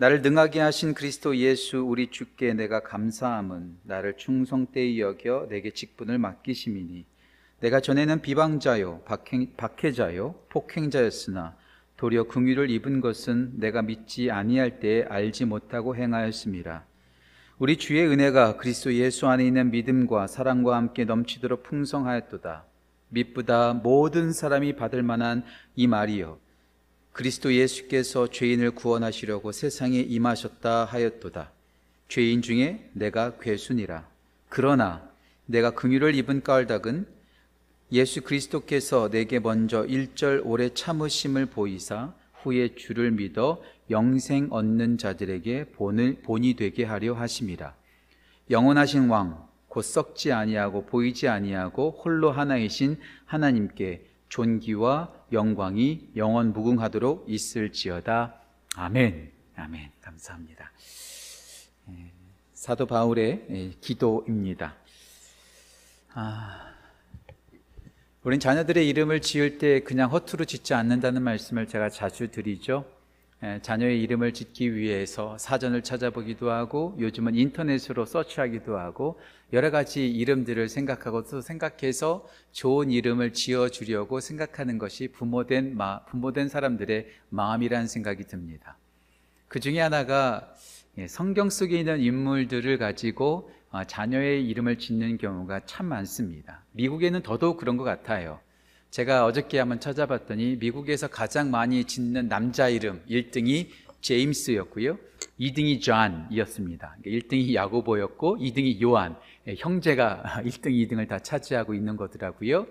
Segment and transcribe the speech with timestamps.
[0.00, 7.04] 나를 능하게 하신 그리스도 예수 우리 주께 내가 감사함은 나를 충성되이 여겨 내게 직분을 맡기심이니
[7.58, 11.56] 내가 전에는 비방자요 박행, 박해자요 폭행자였으나
[11.96, 16.84] 도리어 긍휼을 입은 것은 내가 믿지 아니할 때에 알지 못하고 행하였음이라.
[17.58, 22.64] 우리 주의 은혜가 그리스도 예수 안에 있는 믿음과 사랑과 함께 넘치도록 풍성하였도다.
[23.08, 25.44] 믿보다 모든 사람이 받을 만한
[25.74, 26.38] 이 말이요
[27.12, 31.50] 그리스도 예수께서 죄인을 구원하시려고 세상에 임하셨다 하였도다.
[32.08, 34.08] 죄인 중에 내가 괴순이라.
[34.48, 35.08] 그러나
[35.46, 37.06] 내가 긍휼을 입은 까닭은
[37.92, 46.18] 예수 그리스도께서 내게 먼저 일절 오래 참으심을 보이사 후에 주를 믿어 영생 얻는 자들에게 본을
[46.22, 47.74] 본이 되게 하려 하심이라.
[48.50, 52.96] 영원하신 왕 곧 썩지 아니하고 보이지 아니하고 홀로 하나이신
[53.26, 58.34] 하나님께 존귀와 영광이 영원 무궁하도록 있을지어다.
[58.76, 59.32] 아멘.
[59.56, 59.90] 아멘.
[60.00, 60.70] 감사합니다.
[61.90, 62.12] 예,
[62.52, 64.76] 사도 바울의 예, 기도입니다.
[66.14, 66.74] 아,
[68.22, 72.84] 우린 자녀들의 이름을 지을 때 그냥 허투루 짓지 않는다는 말씀을 제가 자주 드리죠.
[73.44, 79.20] 예, 자녀의 이름을 짓기 위해서 사전을 찾아보기도 하고 요즘은 인터넷으로 서치하기도 하고
[79.52, 86.48] 여러 가지 이름들을 생각하고 또 생각해서 좋은 이름을 지어 주려고 생각하는 것이 부모된 마, 부모된
[86.48, 88.76] 사람들의 마음이라는 생각이 듭니다.
[89.46, 90.52] 그 중에 하나가
[90.98, 96.64] 예, 성경 속에 있는 인물들을 가지고 어, 자녀의 이름을 짓는 경우가 참 많습니다.
[96.72, 98.40] 미국에는 더더욱 그런 것 같아요.
[98.90, 103.68] 제가 어저께 한번 찾아봤더니 미국에서 가장 많이 짓는 남자 이름 1등이
[104.00, 104.98] 제임스였고요.
[105.38, 106.96] 2등이 존이었습니다.
[107.04, 109.16] 1등이 야고보였고 2등이 요한.
[109.46, 112.66] 예, 형제가 1등, 2등을 다 차지하고 있는 거더라고요.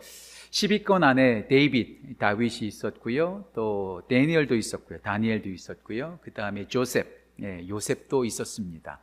[0.52, 3.46] 10위권 안에 데이빗, 다윗이 있었고요.
[3.54, 5.00] 또 데니엘도 있었고요.
[5.00, 6.20] 다니엘도 있었고요.
[6.24, 7.06] 그 다음에 조셉,
[7.42, 9.00] 예, 요셉도 있었습니다.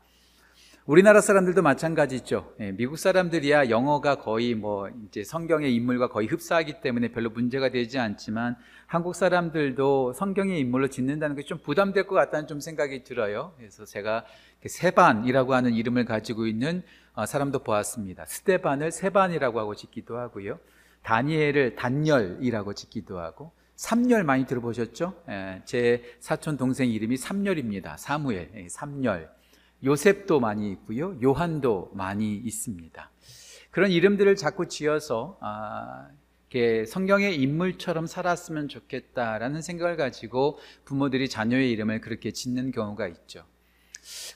[0.86, 2.52] 우리나라 사람들도 마찬가지죠.
[2.60, 7.98] 예, 미국 사람들이야 영어가 거의 뭐 이제 성경의 인물과 거의 흡사하기 때문에 별로 문제가 되지
[7.98, 8.56] 않지만
[8.86, 13.54] 한국 사람들도 성경의 인물로 짓는다는 게 좀 부담될 것 같다는 좀 생각이 들어요.
[13.56, 14.26] 그래서 제가
[14.66, 16.82] 세반이라고 하는 이름을 가지고 있는
[17.14, 18.26] 어, 사람도 보았습니다.
[18.26, 20.58] 스테반을 세반이라고 하고 짓기도 하고요.
[21.02, 25.14] 다니엘을 단열이라고 짓기도 하고 삼열 많이 들어보셨죠?
[25.30, 27.96] 예, 제 사촌 동생 이름이 삼열입니다.
[27.96, 29.30] 사무엘, 예, 삼열.
[29.84, 31.16] 요셉도 많이 있고요.
[31.22, 33.10] 요한도 많이 있습니다.
[33.70, 36.08] 그런 이름들을 자꾸 지어서 아,
[36.86, 43.44] 성경의 인물처럼 살았으면 좋겠다라는 생각을 가지고 부모들이 자녀의 이름을 그렇게 짓는 경우가 있죠.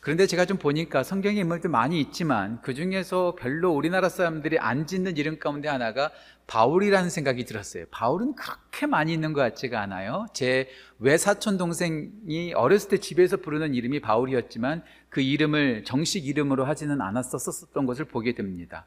[0.01, 5.17] 그런데 제가 좀 보니까 성경의 인물들 많이 있지만 그 중에서 별로 우리나라 사람들이 안 짓는
[5.17, 6.11] 이름 가운데 하나가
[6.47, 7.85] 바울이라는 생각이 들었어요.
[7.91, 10.27] 바울은 그렇게 많이 있는 것 같지가 않아요.
[10.33, 10.69] 제
[10.99, 18.07] 외사촌 동생이 어렸을 때 집에서 부르는 이름이 바울이었지만 그 이름을 정식 이름으로 하지는 않았었던 것을
[18.07, 18.87] 보게 됩니다.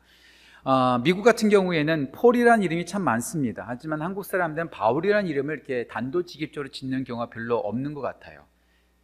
[0.63, 3.65] 어, 미국 같은 경우에는 폴이라는 이름이 참 많습니다.
[3.67, 8.45] 하지만 한국 사람들은 바울이라는 이름을 이렇게 단도직입적으로 짓는 경우가 별로 없는 것 같아요.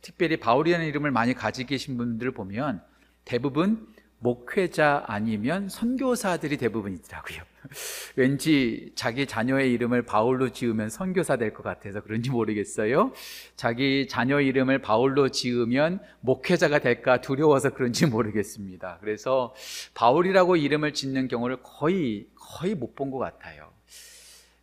[0.08, 2.82] 특별히 바울이라는 이름을 많이 가지고 계신 분들을 보면
[3.26, 3.86] 대부분
[4.20, 7.42] 목회자 아니면 선교사들이 대부분이더라고요.
[8.16, 13.12] 왠지 자기 자녀의 이름을 바울로 지으면 선교사 될 것 같아서 그런지 모르겠어요.
[13.58, 19.00] 자기 자녀 이름을 바울로 지으면 목회자가 될까 두려워서 그런지 모르겠습니다.
[19.02, 19.54] 그래서
[19.94, 23.77] 바울이라고 이름을 짓는 경우를 거의 거의 못 본 것 같아요.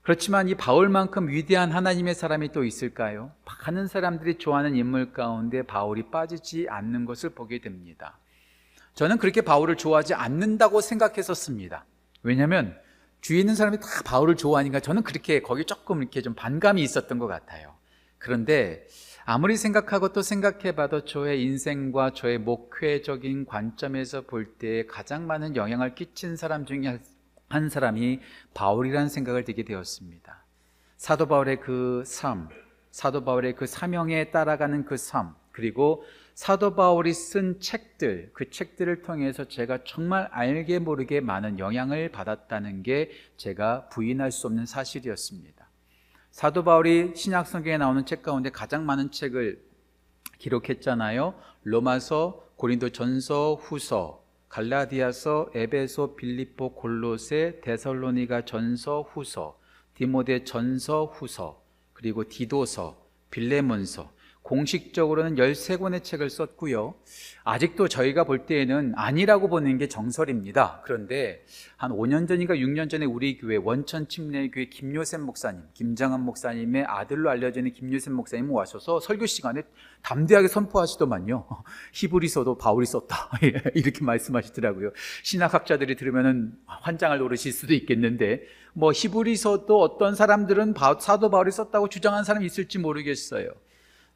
[0.04, 3.32] 그렇지만 이 바울만큼 위대한 하나님의 사람이 또 있을까요?
[3.46, 8.18] 많은 사람들이 좋아하는 인물 가운데 바울이 빠지지 않는 것을 보게 됩니다.
[8.94, 11.86] 저는 그렇게 바울을 좋아하지 않는다고 생각했었습니다.
[12.22, 12.76] 왜냐하면
[13.22, 17.26] 주위에 있는 사람이 다 바울을 좋아하니까 저는 그렇게 거기 조금 이렇게 좀 반감이 있었던 것
[17.26, 17.74] 같아요.
[18.18, 18.86] 그런데
[19.24, 26.36] 아무리 생각하고 또 생각해봐도 저의 인생과 저의 목회적인 관점에서 볼 때 가장 많은 영향을 끼친
[26.36, 27.00] 사람 중에
[27.48, 28.20] 한 사람이
[28.54, 30.44] 바울이라는 생각을 들게 되었습니다.
[30.96, 32.48] 사도 바울의 그 삶,
[32.90, 36.04] 사도 바울의 그 사명에 따라가는 그 삶, 그리고
[36.34, 43.10] 사도 바울이 쓴 책들, 그 책들을 통해서 제가 정말 알게 모르게 많은 영향을 받았다는 게
[43.36, 45.68] 제가 부인할 수 없는 사실이었습니다.
[46.32, 49.62] 사도 바울이 신약 성경에 나오는 책 가운데 가장 많은 책을
[50.38, 51.34] 기록했잖아요.
[51.62, 54.23] 로마서, 고린도 전서, 후서,
[54.54, 59.58] 갈라디아서, 에베소, 빌립보, 골로새, 데살로니가 전서, 후서,
[59.94, 64.13] 디모데 전서, 후서, 그리고 디도서, 빌레몬서
[64.44, 66.94] 공식적으로는 13권의 책을 썼고요.
[67.44, 70.82] 아직도 저희가 볼 때에는 아니라고 보는 게 정설입니다.
[70.84, 71.42] 그런데
[71.78, 77.72] 한 5년 전인가 6년 전에 우리 교회 원천 침례교회 김요셉 목사님, 김장한 목사님의 아들로 알려지는
[77.72, 79.62] 김요셉 목사님 와셔서 설교 시간에
[80.02, 81.46] 담대하게 선포하시더만요.
[81.94, 83.30] 히브리서도 바울이 썼다.
[83.74, 84.90] 이렇게 말씀하시더라고요.
[85.22, 88.42] 신학학자들이 들으면은 환장을 노르실 수도 있겠는데
[88.74, 93.48] 뭐 히브리서도 어떤 사람들은 사도 바울이 썼다고 주장한 사람이 있을지 모르겠어요.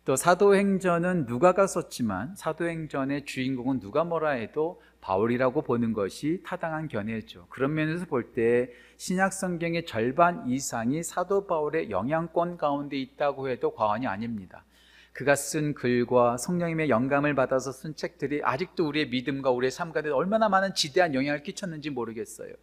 [0.09, 7.47] 또 사도행전은 누가가 썼지만 사도행전의 주인공은 누가 뭐라 해도 바울이라고 보는 것이 타당한 견해죠.
[7.51, 14.07] 그런 면에서 볼 때 신약 성경의 절반 이상이 사도 바울의 영향권 가운데 있다고 해도 과언이
[14.07, 14.65] 아닙니다.
[15.13, 20.49] 그가 쓴 글과 성령님의 영감을 받아서 쓴 책들이 아직도 우리의 믿음과 우리의 삶 가운데 얼마나
[20.49, 22.55] 많은 지대한 영향을 끼쳤는지 모르겠어요.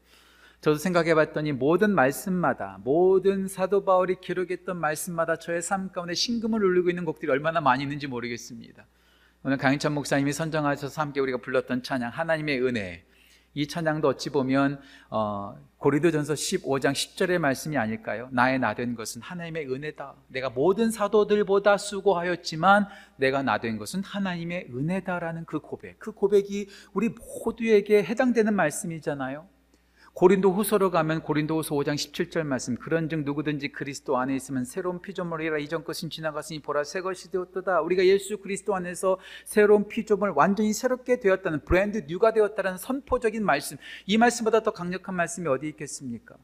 [0.61, 6.89] 저도 생각해 봤더니 모든 말씀마다 모든 사도 바울이 기록했던 말씀마다 저의 삶 가운데 신금을 울리고
[6.89, 8.85] 있는 곡들이 얼마나 많이 있는지 모르겠습니다.
[9.43, 13.03] 오늘 강인찬 목사님이 선정하셔서 함께 우리가 불렀던 찬양 하나님의 은혜
[13.53, 18.27] 이 찬양도 어찌 보면 어, 고리도전서 15장 10절의 말씀이 아닐까요?
[18.31, 20.15] 나의 나 된 것은 하나님의 은혜다.
[20.27, 22.87] 내가 모든 사도들보다 수고하였지만
[23.17, 25.99] 내가 나 된 것은 하나님의 은혜다라는 그 고백.
[25.99, 27.09] 그 고백이 우리
[27.45, 29.47] 모두에게 해당되는 말씀이잖아요.
[30.15, 35.01] 고린도 후서로 가면 고린도 후서 5장 17절 말씀 그런 즉 누구든지 그리스도 안에 있으면 새로운
[35.01, 40.71] 피조물이라 이전 것은 지나갔으니 보라 새 것이 되었도다 우리가 예수 그리스도 안에서 새로운 피조물 완전히
[40.71, 43.75] 새롭게 되었다는 브랜드 뉴가 되었다는 선포적인 말씀
[44.05, 46.37] 이 말씀보다 더 강력한 말씀이 어디 있겠습니까?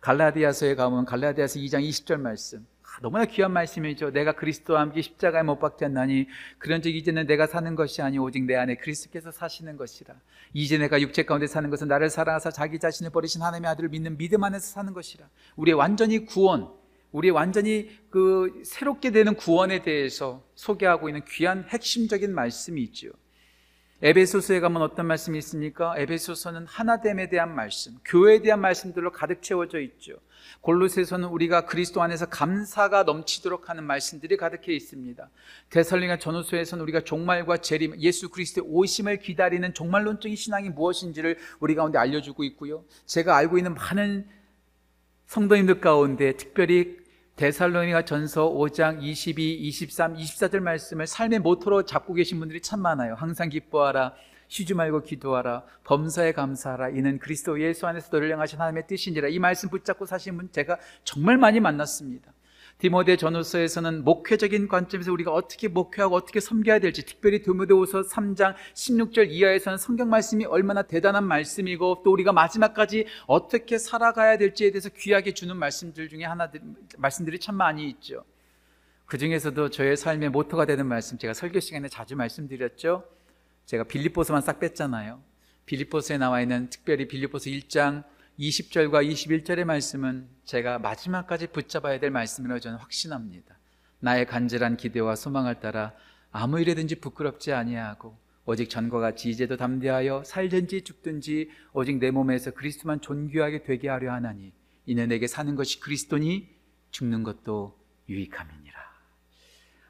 [0.00, 2.66] 갈라디아서에 가면 갈라디아서 2장 20절 말씀
[3.02, 4.10] 너무나 귀한 말씀이죠.
[4.10, 8.54] 내가 그리스도와 함께 십자가에 못 박지 않나니 그런즉 이제는 내가 사는 것이 아니 오직 내
[8.56, 10.14] 안에 그리스도께서 사시는 것이라.
[10.52, 14.44] 이제 내가 육체 가운데 사는 것은 나를 사랑하사 자기 자신을 버리신 하나님의 아들을 믿는 믿음
[14.44, 15.28] 안에서 사는 것이라.
[15.56, 16.68] 우리의 완전히 구원,
[17.12, 23.08] 우리의 완전히 그 새롭게 되는 구원에 대해서 소개하고 있는 귀한 핵심적인 말씀이 있죠.
[24.06, 25.94] 에베소서에 가면 어떤 말씀이 있습니까?
[25.96, 30.18] 에베소서는 하나됨에 대한 말씀, 교회에 대한 말씀들로 가득 채워져 있죠.
[30.60, 35.30] 골로새서는 우리가 그리스도 안에서 감사가 넘치도록 하는 말씀들이 가득해 있습니다.
[35.70, 42.44] 데살링가 전후서에서는 우리가 종말과 재림, 예수 그리스도의 오심을 기다리는 종말론적인 신앙이 무엇인지를 우리 가운데 알려주고
[42.44, 42.84] 있고요.
[43.06, 44.28] 제가 알고 있는 많은
[45.28, 46.98] 성도님들 가운데 특별히
[47.36, 53.14] 데살로니가 전서 5장 22, 23, 24절 말씀을 삶의 모토로 잡고 계신 분들이 참 많아요.
[53.14, 54.14] 항상 기뻐하라.
[54.46, 55.64] 쉬지 말고 기도하라.
[55.82, 56.90] 범사에 감사하라.
[56.90, 59.28] 이는 그리스도 예수 안에서 너를 향하신 하나님의 뜻인지라.
[59.28, 62.33] 이 말씀 붙잡고 사신 분 제가 정말 많이 만났습니다.
[62.78, 69.78] 디모데 전후서에서는 목회적인 관점에서 우리가 어떻게 목회하고 어떻게 섬겨야 될지 특별히 디모데후서 3장 16절 이하에서는
[69.78, 76.08] 성경 말씀이 얼마나 대단한 말씀이고 또 우리가 마지막까지 어떻게 살아가야 될지에 대해서 귀하게 주는 말씀들
[76.08, 76.50] 중에 하나
[76.98, 78.24] 말씀들이 참 많이 있죠.
[79.06, 83.04] 그 중에서도 저의 삶의 모토가 되는 말씀 제가 설교 시간에 자주 말씀드렸죠.
[83.66, 85.22] 제가 빌립보서만 싹 뺐잖아요.
[85.66, 88.04] 빌립보서에 나와 있는 특별히 빌립보서 1장
[88.38, 93.56] 20절과 21절의 말씀은 제가 마지막까지 붙잡아야 될 말씀이라고 저는 확신합니다.
[94.00, 95.92] 나의 간절한 기대와 소망을 따라
[96.32, 103.00] 아무 일에든지 부끄럽지 아니하고 오직 전과 같이 이제도 담대하여 살든지 죽든지 오직 내 몸에서 그리스도만
[103.00, 104.52] 존귀하게 되게 하려 하나니
[104.86, 106.48] 이는 내게 사는 것이 그리스도니
[106.90, 107.78] 죽는 것도
[108.08, 108.84] 유익함이니라.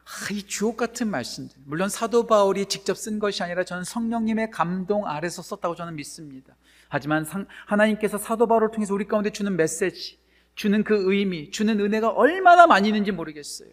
[0.05, 5.08] 아, 이 주옥 같은 말씀들 물론 사도 바울이 직접 쓴 것이 아니라 저는 성령님의 감동
[5.08, 6.55] 아래서 썼다고 저는 믿습니다.
[6.94, 7.26] 하지만
[7.67, 10.17] 하나님께서 사도 바울을 통해서 우리 가운데 주는 메시지,
[10.55, 13.71] 주는 그 의미, 주는 은혜가 얼마나 많이 있는지 모르겠어요.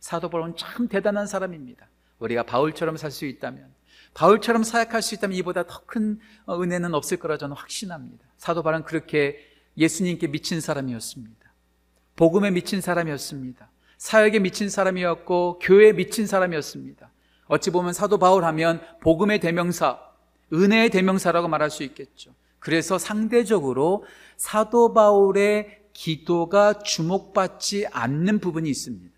[0.00, 1.86] 사도 바울은 참 대단한 사람입니다.
[2.18, 3.72] 우리가 바울처럼 살 수 있다면,
[4.14, 6.18] 바울처럼 사역할 수 있다면 이보다 더 큰
[6.50, 8.24] 은혜는 없을 거라 저는 확신합니다.
[8.38, 9.38] 사도 바울은 그렇게
[9.78, 11.52] 예수님께 미친 사람이었습니다.
[12.16, 13.70] 복음에 미친 사람이었습니다.
[13.98, 17.08] 사역에 미친 사람이었고 교회에 미친 사람이었습니다.
[17.46, 20.00] 어찌 보면 사도 바울 하면 복음의 대명사,
[20.52, 22.34] 은혜의 대명사라고 말할 수 있겠죠.
[22.64, 24.06] 그래서 상대적으로
[24.38, 29.14] 사도 바울의 기도가 주목받지 않는 부분이 있습니다.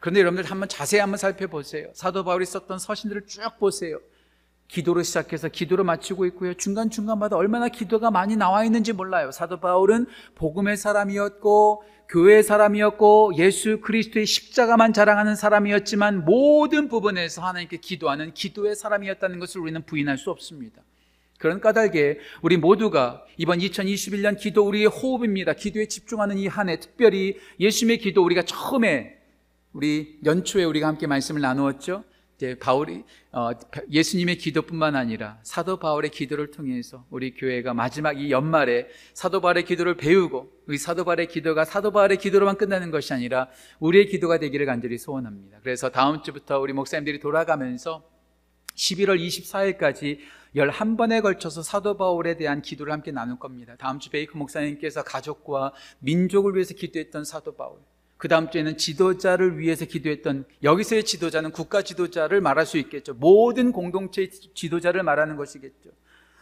[0.00, 1.88] 그런데 여러분들 한번 자세히 한번 살펴보세요.
[1.92, 4.00] 사도 바울이 썼던 서신들을 쭉 보세요.
[4.68, 6.54] 기도로 시작해서 기도로 마치고 있고요.
[6.54, 9.32] 중간중간마다 얼마나 기도가 많이 나와 있는지 몰라요.
[9.32, 18.32] 사도 바울은 복음의 사람이었고 교회의 사람이었고 예수 그리스도의 십자가만 자랑하는 사람이었지만 모든 부분에서 하나님께 기도하는
[18.32, 20.80] 기도의 사람이었다는 것을 우리는 부인할 수 없습니다.
[21.46, 25.52] 그런 까닭에 우리 모두가 이번 2021년 기도 우리의 호흡입니다.
[25.52, 29.16] 기도에 집중하는 이 한 해 특별히 예수님의 기도 우리가 처음에
[29.72, 32.02] 우리 연초에 우리가 함께 말씀을 나누었죠.
[32.36, 33.50] 이제 바울이 어,
[33.90, 39.96] 예수님의 기도뿐만 아니라 사도 바울의 기도를 통해서 우리 교회가 마지막 이 연말에 사도 바울의 기도를
[39.96, 43.48] 배우고 이 사도 바울의 기도가 사도 바울의 기도로만 끝나는 것이 아니라
[43.78, 45.58] 우리의 기도가 되기를 간절히 소원합니다.
[45.62, 48.02] 그래서 다음 주부터 우리 목사님들이 돌아가면서
[48.76, 50.18] 11월 24일까지
[50.54, 53.74] 11번에 걸쳐서 사도 바울에 대한 기도를 함께 나눌 겁니다.
[53.78, 57.78] 다음 주 베이크 목사님께서 가족과 민족을 위해서 기도했던 사도 바울.
[58.16, 63.12] 그 다음 주에는 지도자를 위해서 기도했던 여기서의 지도자는 국가 지도자를 말할 수 있겠죠.
[63.14, 65.90] 모든 공동체의 지도자를 말하는 것이겠죠.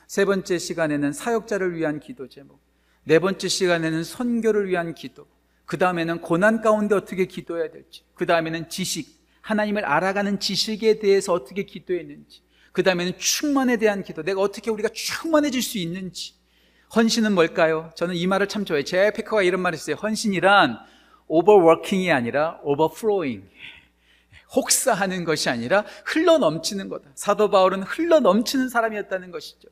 [0.07, 2.61] 세 번째 시간에는 사역자를 위한 기도 제목.
[3.03, 5.27] 네 번째 시간에는 선교를 위한 기도.
[5.67, 8.03] 그 다음에는 고난 가운데 어떻게 기도해야 될지.
[8.15, 9.24] 그 다음에는 지식.
[9.45, 12.41] 하나님을 알아가는 지식에 대해서 어떻게 기도했는지.
[12.73, 14.23] 그 다음에는 충만에 대한 기도.
[14.23, 16.35] 내가 어떻게 우리가 충만해질 수 있는지.
[16.97, 17.93] 헌신은 뭘까요?
[17.95, 18.85] 저는 이 말을 참 좋아해요.
[18.85, 19.97] 제 페커가 이런 말을 했어요.
[19.97, 20.79] 헌신이란
[21.27, 23.47] 오버워킹이 아니라 오버플로잉.
[24.57, 27.11] 혹사하는 것이 아니라 흘러 넘치는 거다.
[27.15, 29.69] 사도 바울은 흘러 넘치는 사람이었다는 것이죠.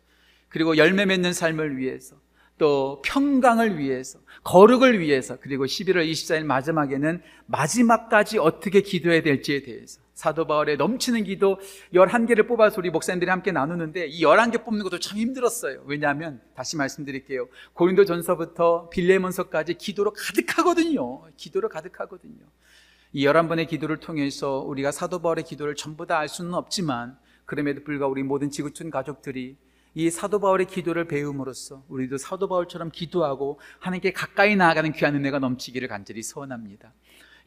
[0.48, 2.16] 그리고 열매 맺는 삶을 위해서
[2.62, 10.46] 또 평강을 위해서 거룩을 위해서 그리고 11월 24일 마지막에는 마지막까지 어떻게 기도해야 될지에 대해서 사도
[10.46, 11.58] 바울의 넘치는 기도
[11.92, 15.82] 11개를 뽑아서 우리 목사님들이 함께 나누는데 이 11개 뽑는 것도 참 힘들었어요.
[15.86, 17.48] 왜냐하면 다시 말씀드릴게요.
[17.72, 21.22] 고린도 전서부터 빌레몬서까지 기도로 가득하거든요.
[21.36, 22.44] 기도로 가득하거든요.
[23.12, 28.12] 이 11번의 기도를 통해서 우리가 사도 바울의 기도를 전부 다 알 수는 없지만 그럼에도 불구하고
[28.12, 29.56] 우리 모든 지구촌 가족들이
[29.94, 35.88] 이 사도 바울의 기도를 배움으로써 우리도 사도 바울처럼 기도하고 하나님께 가까이 나아가는 귀한 은혜가 넘치기를
[35.88, 36.92] 간절히 소원합니다.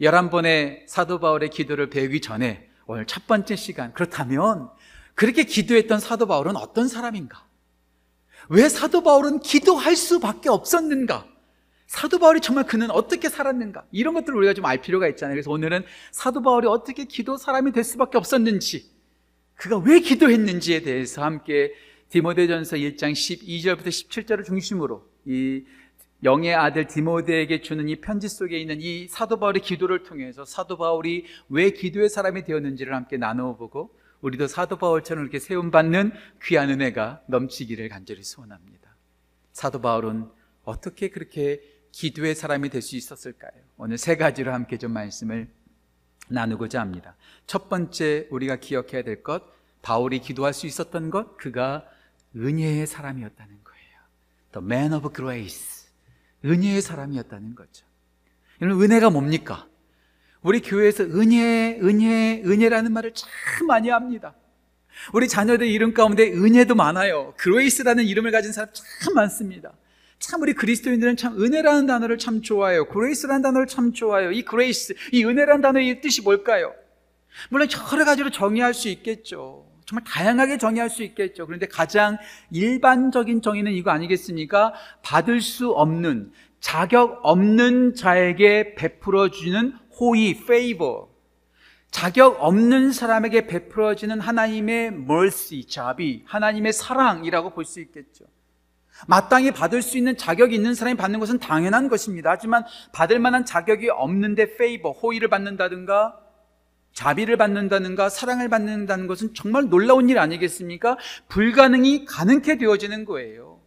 [0.02, 4.70] 11번의 사도 바울의 기도를 배우기 전에 오늘 첫 번째 시간 그렇다면
[5.16, 7.46] 그렇게 기도했던 사도 바울은 어떤 사람인가?
[8.50, 11.26] 왜 사도 바울은 기도할 수밖에 없었는가?
[11.88, 13.86] 사도 바울이 정말 그는 어떻게 살았는가?
[13.92, 15.36] 이런 것들을 우리가 좀 알 필요가 있잖아요.
[15.36, 18.92] 그래서 오늘은 사도 바울이 어떻게 기도 사람이 될 수밖에 없었는지,
[19.56, 21.74] 그가 왜 기도했는지에 대해서 함께
[22.16, 25.66] 디모데전서 1장 12절부터 17절을 중심으로 이
[26.24, 31.26] 영의 아들 디모데에게 주는 이 편지 속에 있는 이 사도 바울의 기도를 통해서 사도 바울이
[31.50, 36.14] 왜 기도의 사람이 되었는지를 함께 나누어 보고 우리도 사도 바울처럼 이렇게 세움 받는
[36.46, 38.96] 귀한 은혜가 넘치기를 간절히 소원합니다.
[39.52, 40.30] 사도 바울은
[40.64, 43.52] 어떻게 그렇게 기도의 사람이 될 수 있었을까요?
[43.76, 45.50] 오늘 세 가지로 함께 좀 말씀을
[46.30, 47.18] 나누고자 합니다.
[47.46, 49.44] 첫 번째 우리가 기억해야 될 것,
[49.82, 51.86] 바울이 기도할 수 있었던 것, 그가
[52.36, 54.00] 은혜의 사람이었다는 거예요.
[54.54, 55.88] The man of grace.
[56.44, 57.86] 은혜의 사람이었다는 거죠.
[58.62, 59.68] 여러분, 은혜가 뭡니까?
[60.42, 64.36] 우리 교회에서 은혜, 은혜, 은혜라는 말을 참 많이 합니다.
[65.14, 67.34] 우리 자녀들 이름 가운데 은혜도 많아요.
[67.38, 68.70] 그레이스라는 이름을 가진 사람
[69.02, 69.74] 참 많습니다.
[70.20, 72.86] 참 우리 그리스도인들은 참 은혜라는 단어를 참 좋아해요.
[72.86, 74.32] grace라는 단어를 참 좋아해요.
[74.32, 76.74] 이 grace, 이 은혜라는 단어의 뜻이 뭘까요?
[77.50, 79.68] 물론 여러 가지로 정의할 수 있겠죠.
[79.86, 81.46] 정말 다양하게 정의할 수 있겠죠.
[81.46, 82.18] 그런데 가장
[82.52, 84.74] 일반적인 정의는 이거 아니겠습니까?
[85.04, 91.06] 받을 수 없는, 자격 없는 자에게 베풀어주는 호의, favor.
[91.92, 98.26] 자격 없는 사람에게 베풀어지는 하나님의 mercy, 자비, 하나님의 사랑이라고 볼 수 있겠죠.
[99.08, 102.32] 마땅히 받을 수 있는 자격이 있는 사람이 받는 것은 당연한 것입니다.
[102.32, 106.18] 하지만 받을 만한 자격이 없는데 favor, 호의를 받는다든가
[106.96, 110.98] 자비를 받는다는가 사랑을 받는다는 것은 정말 놀라운 일 아니겠습니까?
[111.28, 113.60] 불가능이 가능케 되어지는 거예요.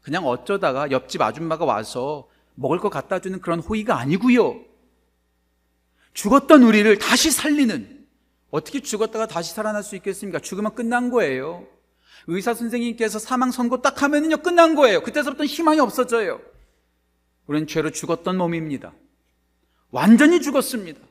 [0.00, 4.60] 그냥 어쩌다가 옆집 아줌마가 와서 먹을 거 갖다 주는 그런 호의가 아니고요.
[6.14, 8.06] 죽었던 우리를 다시 살리는
[8.50, 10.38] 어떻게 죽었다가 다시 살아날 수 있겠습니까?
[10.38, 11.66] 죽으면 끝난 거예요.
[12.28, 15.02] 의사 선생님께서 사망 선고 딱 하면은요 끝난 거예요.
[15.02, 16.40] 그때서부터 희망이 없어져요.
[17.48, 18.92] 우리는 죄로 죽었던 몸입니다.
[19.90, 21.07] 완전히 죽었습니다.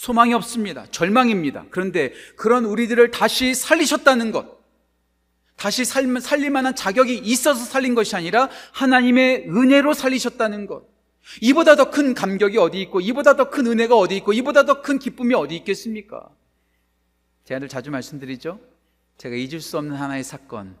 [0.00, 0.86] 소망이 없습니다.
[0.86, 1.66] 절망입니다.
[1.68, 4.58] 그런데 그런 우리들을 다시 살리셨다는 것.
[5.56, 10.88] 다시 살, 살릴 만한 자격이 있어서 살린 것이 아니라 하나님의 은혜로 살리셨다는 것.
[11.42, 14.98] 이보다 더 큰 감격이 어디 있고, 이보다 더 큰 은혜가 어디 있고, 이보다 더 큰
[14.98, 16.30] 기쁨이 어디 있겠습니까?
[17.44, 18.58] 제가 늘 자주 말씀드리죠.
[19.18, 20.78] 제가 잊을 수 없는 하나의 사건.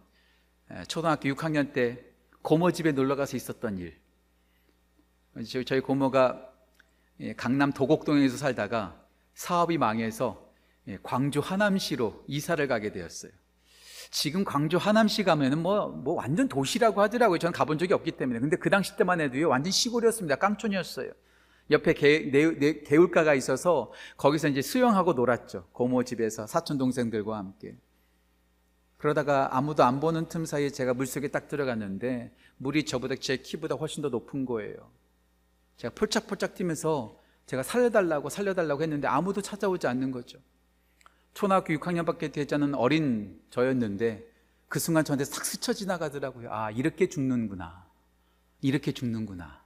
[0.88, 2.02] 초등학교 6학년 때
[2.40, 3.98] 고모 집에 놀러 가서 있었던 일.
[5.66, 6.40] 저희 고모가
[7.36, 8.99] 강남 도곡동에서 살다가
[9.40, 10.38] 사업이 망해서
[10.86, 13.32] 예, 광주 하남시로 이사를 가게 되었어요.
[14.10, 17.38] 지금 광주 하남시 가면은 뭐, 뭐 완전 도시라고 하더라고요.
[17.38, 18.38] 저는 가본 적이 없기 때문에.
[18.38, 20.36] 근데 그 당시 때만 해도요, 완전 시골이었습니다.
[20.36, 21.12] 깡촌이었어요.
[21.70, 25.68] 옆에 개, 내, 내, 개울가가 있어서 거기서 이제 수영하고 놀았죠.
[25.72, 27.76] 고모 집에서 사촌 동생들과 함께.
[28.98, 34.02] 그러다가 아무도 안 보는 틈 사이에 제가 물속에 딱 들어갔는데 물이 저보다 제 키보다 훨씬
[34.02, 34.90] 더 높은 거예요.
[35.78, 37.19] 제가 폴짝폴짝 뛰면서
[37.50, 40.38] 제가 살려달라고 살려달라고 했는데 아무도 찾아오지 않는 거죠.
[41.34, 44.24] 초등학교 6학년밖에 되지 않은 어린 저였는데
[44.68, 46.48] 그 순간 저한테 싹 스쳐 지나가더라고요.
[46.52, 47.86] 아, 이렇게 죽는구나.
[48.60, 49.64] 이렇게 죽는구나.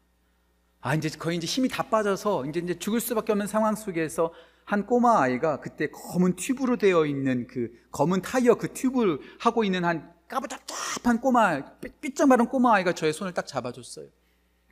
[0.80, 4.32] 아, 이제 거의 이제 힘이 다 빠져서 이제 이제 죽을 수밖에 없는 상황 속에서
[4.64, 9.84] 한 꼬마 아이가 그때 검은 튜브로 되어 있는 그 검은 타이어 그 튜브를 하고 있는
[9.84, 11.62] 한 까부잡잡한 꼬마,
[12.00, 14.06] 삐쩍 마른 꼬마 아이가 저의 손을 딱 잡아줬어요.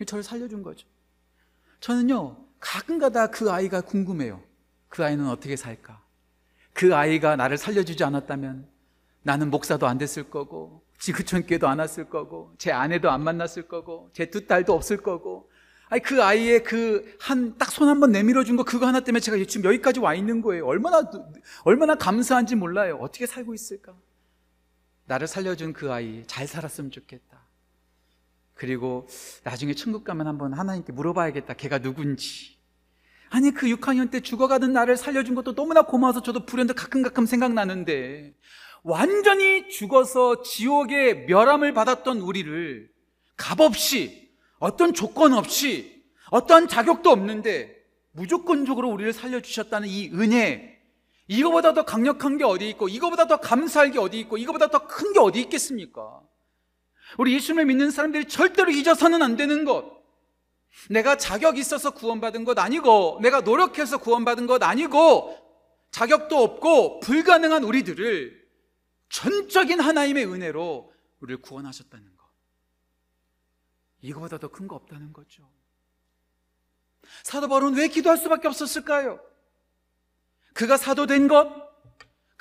[0.06, 0.88] 저를 살려준 거죠.
[1.80, 4.40] 저는요, 가끔 가다 그 아이가 궁금해요.
[4.88, 6.00] 그 아이는 어떻게 살까?
[6.72, 8.68] 그 아이가 나를 살려주지 않았다면
[9.24, 14.26] 나는 목사도 안 됐을 거고, 지구촌교도 안 왔을 거고, 제 아내도 안 만났을 거고, 제
[14.30, 15.50] 두 딸도 없을 거고,
[15.90, 19.20] 아니 그 아이의 그 한 딱 손 한 번 내밀어 준 거 그거 하나 때문에
[19.20, 20.64] 제가 지금 여기까지 와 있는 거예요.
[20.66, 21.02] 얼마나
[21.64, 22.96] 얼마나 감사한지 몰라요.
[23.00, 23.94] 어떻게 살고 있을까?
[25.06, 27.42] 나를 살려준 그 아이 잘 살았으면 좋겠다.
[28.54, 29.06] 그리고
[29.44, 31.54] 나중에 천국 가면 한번 하나님께 물어봐야겠다.
[31.54, 32.51] 걔가 누군지.
[33.34, 38.34] 아니 그 6학년 때 죽어가던 나를 살려준 것도 너무나 고마워서 저도 불현듯 가끔 가끔 생각나는데
[38.82, 42.90] 완전히 죽어서 지옥의 멸함을 받았던 우리를
[43.38, 47.74] 값없이 어떤 조건 없이 어떠한 자격도 없는데
[48.12, 50.78] 무조건적으로 우리를 살려주셨다는 이 은혜
[51.26, 55.14] 이거보다 더 강력한 게 어디 있고 이거보다 더 감사할 게 어디 있고 이거보다 더 큰
[55.14, 56.20] 게 어디 있겠습니까?
[57.16, 60.01] 우리 예수님을 믿는 사람들이 절대로 잊어서는 안 되는 것
[60.90, 65.38] 내가 자격 있어서 구원받은 것 아니고 내가 노력해서 구원받은 것 아니고
[65.90, 68.42] 자격도 없고 불가능한 우리들을
[69.10, 72.24] 전적인 하나님의 은혜로 우리를 구원하셨다는 것
[74.00, 75.48] 이거보다 더 큰 거 없다는 거죠.
[77.22, 79.20] 사도 바울은 왜 기도할 수밖에 없었을까요?
[80.54, 81.48] 그가 사도 된 것,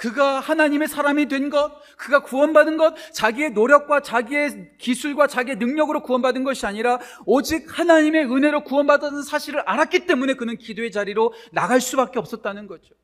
[0.01, 6.43] 그가 하나님의 사람이 된 것, 그가 구원받은 것, 자기의 노력과 자기의 기술과 자기의 능력으로 구원받은
[6.43, 12.65] 것이 아니라 오직 하나님의 은혜로 구원받은 사실을 알았기 때문에 그는 기도의 자리로 나갈 수밖에 없었다는
[12.65, 12.95] 거죠.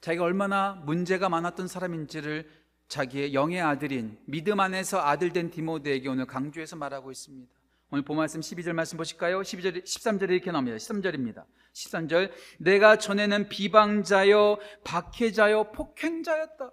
[0.00, 2.48] 자기가 얼마나 문제가 많았던 사람인지를
[2.88, 7.57] 자기의 영의 아들인 믿음 안에서 아들 된 디모데에게 오늘 강조해서 말하고 있습니다.
[7.90, 9.40] 오늘 본 말씀 12절 말씀 보실까요?
[9.40, 10.76] 12절, 13절에 이렇게 나옵니다.
[10.76, 11.44] 13절입니다.
[11.72, 12.30] 13절.
[12.58, 16.70] 내가 전에는 비방자여, 박해자여, 폭행자였다.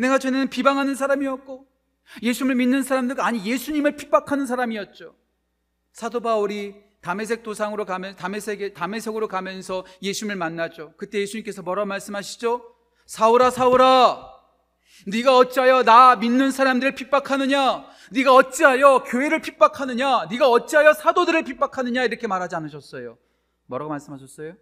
[0.00, 1.68] 내가 전에는 비방하는 사람이었고,
[2.20, 5.14] 예수님을 믿는 사람들, 아니, 예수님을 핍박하는 사람이었죠.
[5.92, 10.94] 사도 바울이 담에색 도상으로 가면, 담에색에, 담에색으로 가면서 예수님을 만나죠.
[10.96, 12.74] 그때 예수님께서 뭐라 말씀하시죠?
[13.06, 14.33] 사울아, 사울아,
[15.06, 17.86] 네가 어찌하여 나 믿는 사람들을 핍박하느냐?
[18.12, 20.26] 네가 어찌하여 교회를 핍박하느냐?
[20.26, 22.04] 네가 어찌하여 사도들을 핍박하느냐?
[22.04, 23.18] 이렇게 말하지 않으셨어요.
[23.66, 24.54] 뭐라고 말씀하셨어요?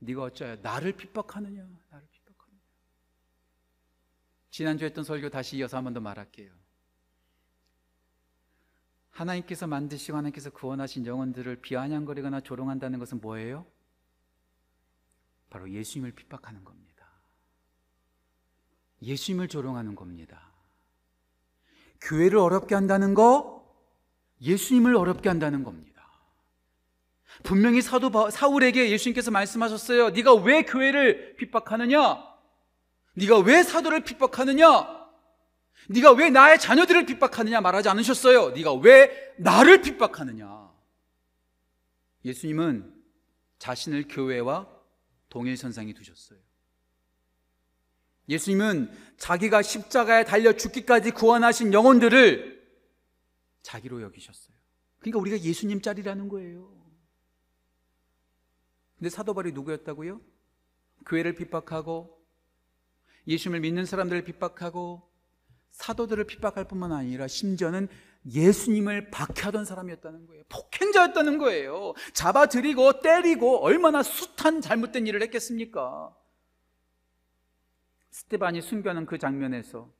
[0.00, 1.62] 네가 어찌하여 나를 핍박하느냐?
[1.90, 2.60] 나를 핍박하느냐?
[4.50, 6.52] 지난주에 했던 설교 다시 이어서 한 번 더 말할게요.
[9.10, 13.66] 하나님께서 만드시고 하나님께서 구원하신 영혼들을 비아냥거리거나 조롱한다는 것은 뭐예요?
[15.50, 16.87] 바로 예수님을 핍박하는 겁니다.
[19.02, 20.52] 예수님을 조롱하는 겁니다.
[22.00, 23.66] 교회를 어렵게 한다는 거
[24.40, 25.88] 예수님을 어렵게 한다는 겁니다.
[27.42, 30.10] 분명히 사도 사울에게 예수님께서 말씀하셨어요.
[30.10, 32.24] 네가 왜 교회를 핍박하느냐?
[33.14, 34.98] 네가 왜 사도를 핍박하느냐?
[35.90, 38.50] 네가 왜 나의 자녀들을 핍박하느냐 말하지 않으셨어요.
[38.50, 40.68] 네가 왜 나를 핍박하느냐?
[42.24, 42.94] 예수님은
[43.58, 44.68] 자신을 교회와
[45.28, 46.38] 동일 선상에 두셨어요.
[48.28, 52.58] 예수님은 자기가 십자가에 달려 죽기까지 구원하신 영혼들을
[53.62, 54.56] 자기로 여기셨어요.
[54.98, 56.76] 그러니까 우리가 예수님 짤이라는 거예요.
[58.96, 60.20] 근데 사도 바울이 누구였다고요?
[61.06, 62.18] 교회를 핍박하고
[63.26, 65.08] 예수님을 믿는 사람들을 핍박하고
[65.70, 67.88] 사도들을 핍박할 뿐만 아니라 심지어는
[68.26, 70.42] 예수님을 박해하던 사람이었다는 거예요.
[70.48, 71.94] 폭행자였다는 거예요.
[72.12, 76.14] 잡아들이고 때리고 얼마나 숱한 잘못된 일을 했겠습니까?
[78.10, 79.90] 스테반이 순교하는 그 장면에서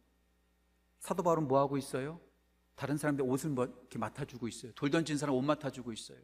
[0.98, 2.20] 사도 바울은 뭐 하고 있어요?
[2.74, 4.72] 다른 사람들 옷을 뭐 이렇게 맡아주고 있어요.
[4.72, 6.18] 돌 던진 사람 옷 맡아주고 있어요.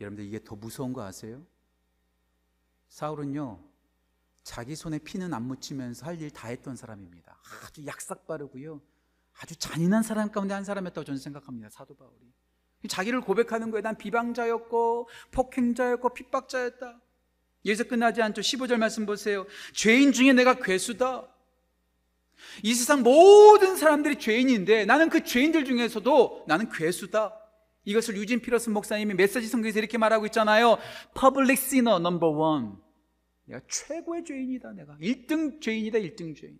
[0.00, 1.44] 여러분들 이게 더 무서운 거 아세요?
[2.88, 3.62] 사울은요
[4.42, 7.38] 자기 손에 피는 안 묻히면서 할 일 다 했던 사람입니다.
[7.64, 8.80] 아주 약삭 빠르고요.
[9.40, 11.70] 아주 잔인한 사람 가운데 한 사람이었다고 저는 생각합니다.
[11.70, 12.32] 사도 바울이.
[12.88, 17.00] 자기를 고백하는 거에 난 비방자였고 폭행자였고 핍박자였다.
[17.64, 18.40] 여기서 끝나지 않죠.
[18.40, 19.46] 15절 말씀 보세요.
[19.72, 21.28] 죄인 중에 내가 괴수다.
[22.62, 27.38] 이 세상 모든 사람들이 죄인인데 나는 그 죄인들 중에서도 나는 괴수다.
[27.84, 30.78] 이것을 유진 피러슨 목사님이 메시지 성경에서 이렇게 말하고 있잖아요.
[31.18, 32.72] Public sinner number one.
[33.44, 34.72] 내가 최고의 죄인이다.
[34.72, 35.98] 내가 1등 죄인이다.
[35.98, 36.58] 1등 죄인.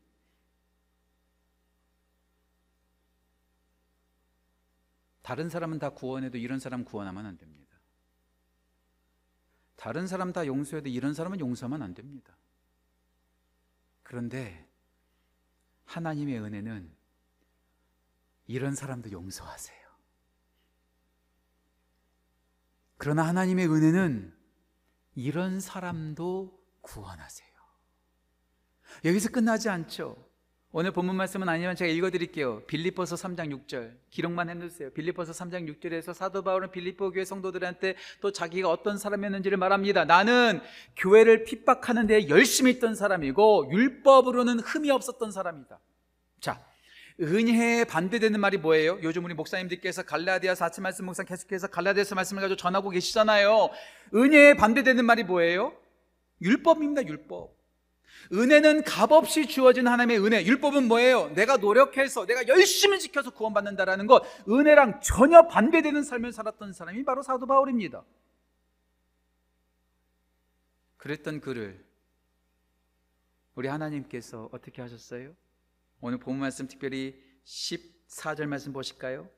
[5.23, 7.62] 다른 사람은 다 구원해도 이런 사람 구원하면 안 됩니다.
[9.83, 12.37] 다른 사람 다 용서해도 이런 사람은 용서하면 안 됩니다.
[14.05, 14.71] 그런데
[15.87, 16.89] 하나님의 은혜는
[18.47, 19.77] 이런 사람도 용서하세요.
[22.97, 24.33] 그러나 하나님의 은혜는
[25.17, 27.51] 이런 사람도 구원하세요.
[29.05, 30.32] 여기서 끝나지 않죠.
[30.75, 32.63] 오늘 본문 말씀은 아니지만 제가 읽어드릴게요.
[32.67, 34.91] 빌리포서 3장 6절 기록만 해놓으세요.
[34.93, 40.07] 빌리포서 3장 6절에서 사도 바울은 빌리포 교회 성도들한테 또 자기가 어떤 사람이었는지를 말합니다.
[40.07, 40.63] 나는
[40.97, 45.79] 교회를 핍박하는 데 열심히 있던 사람이고 율법으로는 흠이 없었던 사람이다.
[46.41, 46.65] 자,
[47.21, 48.99] 은혜에 반대되는 말이 뭐예요?
[49.03, 53.69] 요즘 우리 목사님들께서 갈라디아서 아침 말씀 목사 계속해서 갈라디아서 말씀을 가지고 전하고 계시잖아요.
[54.15, 55.75] 은혜에 반대되는 말이 뭐예요?
[56.41, 57.62] 율법입니다, 율법.
[58.33, 60.45] 은혜는 값없이 주어진 하나님의 은혜.
[60.45, 61.29] 율법은 뭐예요?
[61.35, 64.23] 내가 노력해서, 내가 열심히 지켜서 구원받는다라는 것.
[64.49, 68.05] 은혜랑 전혀 반대되는 삶을 살았던 사람이 바로 사도 바울입니다.
[70.99, 71.85] 그랬던 그를
[73.55, 75.35] 우리 하나님께서 어떻게 하셨어요?
[76.01, 79.29] 오늘 본 말씀 특별히 14절 말씀 보실까요?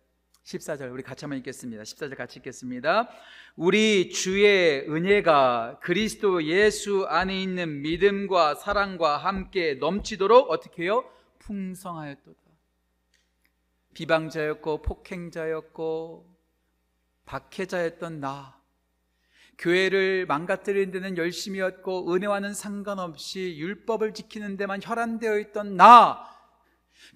[0.44, 1.82] 14절 우리 같이 한번 읽겠습니다.
[1.82, 3.08] 14절 같이 읽겠습니다.
[3.56, 11.04] 우리 주의 은혜가 그리스도 예수 안에 있는 믿음과 사랑과 함께 넘치도록 어떻게 해요?
[11.38, 12.38] 풍성하였도다.
[13.94, 16.26] 비방자였고 폭행자였고
[17.24, 18.60] 박해자였던 나
[19.56, 26.28] 교회를 망가뜨리는 데는 열심이었고 은혜와는 상관없이 율법을 지키는 데만 혈안되어 있던 나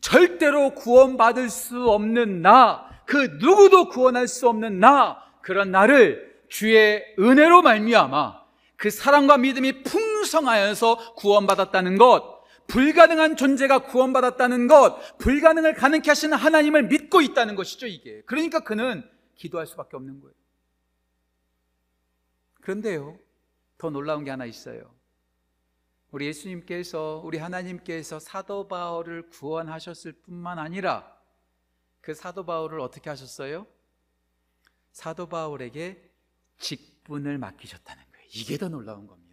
[0.01, 7.63] 절대로 구원받을 수 없는 나 그 누구도 구원할 수 없는 나 그런 나를 주의 은혜로
[7.63, 8.45] 말미암아
[8.77, 17.23] 그 사랑과 믿음이 풍성하여서 구원받았다는 것 불가능한 존재가 구원받았다는 것 불가능을 가능케 하시는 하나님을 믿고
[17.23, 18.21] 있다는 것이죠 이게.
[18.27, 19.03] 그러니까 그는
[19.37, 20.35] 기도할 수밖에 없는 거예요.
[22.61, 23.19] 그런데요
[23.79, 24.95] 더 놀라운 게 하나 있어요.
[26.11, 31.18] 우리 예수님께서 우리 하나님께서 사도 바울을 구원하셨을 뿐만 아니라
[32.01, 33.67] 그 사도 바울을 어떻게 하셨어요?
[34.93, 36.03] 사도 바울에게
[36.59, 38.27] 직분을 맡기셨다는 거예요.
[38.35, 39.29] 이게 더 놀라운 겁니다.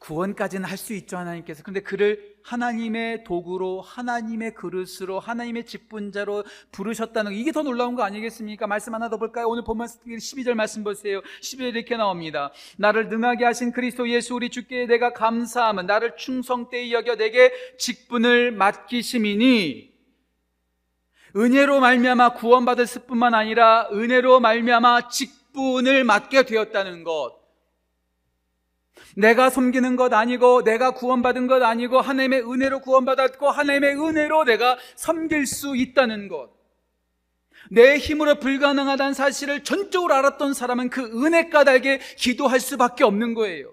[0.00, 1.62] 구원까지는 할 수 있죠, 하나님께서.
[1.62, 8.66] 근데 그를 하나님의 도구로, 하나님의 그릇으로, 하나님의 직분자로 부르셨다는 거, 이게 더 놀라운 거 아니겠습니까?
[8.66, 9.48] 말씀 하나 더 볼까요?
[9.48, 11.20] 오늘 보면 12절 말씀 보세요.
[11.42, 12.52] 12절 이렇게 나옵니다.
[12.76, 19.97] 나를 능하게 하신 그리스도 예수 우리 주께 내가 감사함은 나를 충성되이 여겨 내게 직분을 맡기심이니
[21.36, 27.38] 은혜로 말미암아 구원받을 뿐만 아니라 은혜로 말미암아 직분을 맡게 되었다는 것.
[29.16, 35.46] 내가 섬기는 것 아니고 내가 구원받은 것 아니고 하나님의 은혜로 구원받았고 하나님의 은혜로 내가 섬길
[35.46, 36.50] 수 있다는 것.
[37.70, 43.72] 내 힘으로 불가능하다는 사실을 전적으로 알았던 사람은 그 은혜 까닭에 기도할 수밖에 없는 거예요.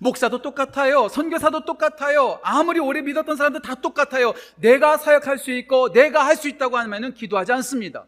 [0.00, 1.08] 목사도 똑같아요.
[1.08, 2.40] 선교사도 똑같아요.
[2.42, 4.32] 아무리 오래 믿었던 사람도 다 똑같아요.
[4.56, 8.06] 내가 사역할 수 있고 내가 할 수 있다고 하면 기도하지 않습니다.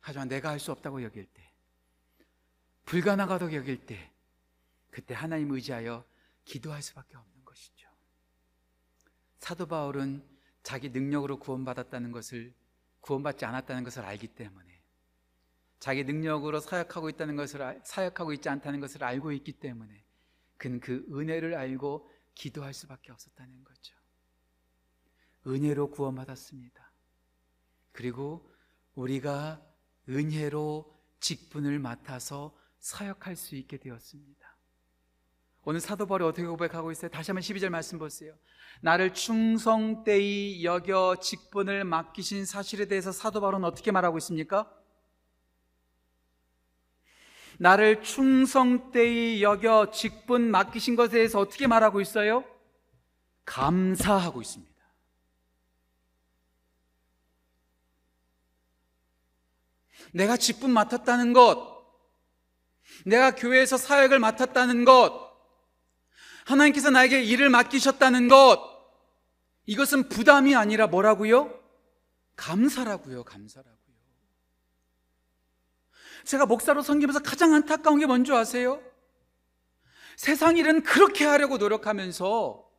[0.00, 1.52] 하지만 내가 할 수 없다고 여길 때,
[2.86, 4.10] 불가능하다고 여길 때,
[4.90, 6.04] 그때 하나님 의지하여
[6.44, 7.88] 기도할 수밖에 없는 것이죠.
[9.38, 10.22] 사도 바울은
[10.62, 12.52] 자기 능력으로 구원받았다는 것을
[13.00, 14.80] 구원받지 않았다는 것을 알기 때문에
[15.80, 20.01] 자기 능력으로 사역하고 있다는 것을 사역하고 있지 않다는 것을 알고 있기 때문에
[20.62, 23.96] 그는 그 은혜를 알고 기도할 수밖에 없었다는 거죠.
[25.44, 26.92] 은혜로 구원받았습니다.
[27.90, 28.48] 그리고
[28.94, 29.60] 우리가
[30.08, 34.56] 은혜로 직분을 맡아서 사역할 수 있게 되었습니다.
[35.64, 37.10] 오늘 사도 바울이 어떻게 고백하고 있어요?
[37.10, 38.32] 다시 한번 12절 말씀 보세요.
[38.82, 44.72] 나를 충성되이 여겨 직분을 맡기신 사실에 대해서 사도 바울은 어떻게 말하고 있습니까?
[47.62, 52.42] 나를 충성되이 여겨 직분 맡기신 것에 대해서 어떻게 말하고 있어요?
[53.44, 54.72] 감사하고 있습니다.
[60.10, 61.86] 내가 직분 맡았다는 것,
[63.06, 65.32] 내가 교회에서 사역을 맡았다는 것,
[66.44, 68.60] 하나님께서 나에게 일을 맡기셨다는 것,
[69.66, 71.56] 이것은 부담이 아니라 뭐라고요?
[72.34, 73.81] 감사라고요, 감사라고요.
[76.24, 78.82] 제가 목사로 섬기면서 가장 안타까운 게 뭔지 아세요?
[80.16, 82.70] 세상 일은 그렇게 하려고 노력하면서,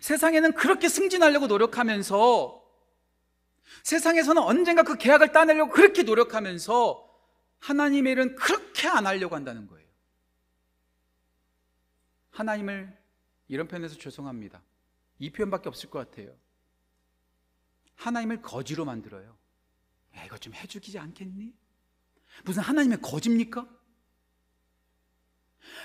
[0.00, 2.64] 세상에는 그렇게 승진하려고 노력하면서,
[3.82, 7.04] 세상에서는 언젠가 그 계약을 따내려고 그렇게 노력하면서,
[7.58, 9.84] 하나님의 일은 그렇게 안 하려고 한다는 거예요.
[12.30, 12.96] 하나님을
[13.48, 14.62] 이런 표현에서 죄송합니다.
[15.18, 16.34] 이 표현밖에 없을 것 같아요.
[17.96, 19.36] 하나님을 거지로 만들어요.
[20.16, 21.54] 야, 이거 좀 해주지 않겠니?
[22.42, 23.66] 무슨 하나님의 거지입니까?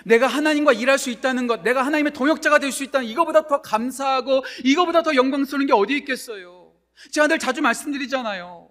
[0.06, 4.44] 내가 하나님과 일할 수 있다는 것, 내가 하나님의 동역자가 될 수 있다는 이거보다 더 감사하고
[4.64, 6.74] 이거보다 더 영광스러운 게 어디 있겠어요?
[7.12, 8.70] 제가 늘 자주 말씀드리잖아요.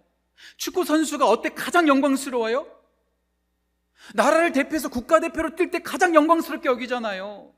[0.56, 2.66] 축구 선수가 어때 가장 영광스러워요?
[4.14, 7.52] 나라를 대표해서 국가대표로 뛸 때 가장 영광스럽게 여기잖아요.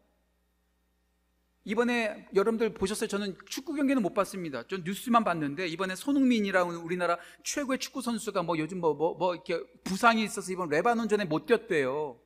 [1.65, 3.09] 이번에 여러분들 보셨어요?
[3.09, 4.63] 저는 축구 경기는 못 봤습니다.
[4.67, 10.53] 전 뉴스만 봤는데 이번에 손흥민이라는 우리나라 최고의 축구 선수가 뭐 요즘 뭐뭐뭐 이렇게 부상이 있어서
[10.53, 12.19] 이번 레바논전에 못 뛰었대요.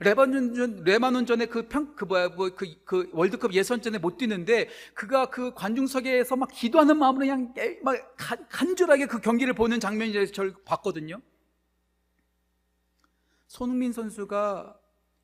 [0.00, 6.98] 레바논전 레바논전에 그평그 뭐야 뭐그 그 월드컵 예선전에 못 뛰는데 그가 그 관중석에서 막 기도하는
[6.98, 11.22] 마음으로 그냥 막 간, 간절하게 그 경기를 보는 장면이 저를 봤거든요.
[13.46, 14.78] 손흥민 선수가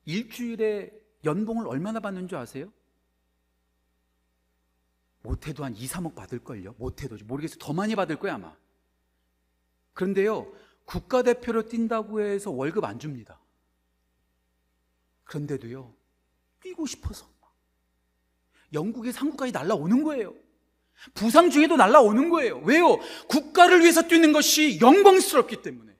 [0.05, 0.91] 일주일에
[1.23, 2.71] 연봉을 얼마나 받는 줄 아세요?
[5.23, 6.75] 못해도 한 2, 3억 받을걸요?
[6.77, 7.17] 못해도.
[7.23, 7.57] 모르겠어요.
[7.59, 8.55] 더 많이 받을 거야, 아마.
[9.93, 10.51] 그런데요,
[10.85, 13.39] 국가대표로 뛴다고 해서 월급 안 줍니다.
[15.23, 15.93] 그런데도요,
[16.61, 17.33] 뛰고 싶어서.
[18.73, 20.33] 영국의 상구까지 날라오는 거예요.
[21.13, 22.59] 부상 중에도 날라오는 거예요.
[22.59, 22.97] 왜요?
[23.27, 25.93] 국가를 위해서 뛰는 것이 영광스럽기 때문에.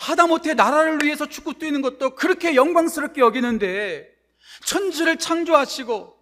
[0.00, 4.14] 하다못해 나라를 위해서 축구 뛰는 것도 그렇게 영광스럽게 여기는데
[4.66, 6.13] 천지를 창조하시고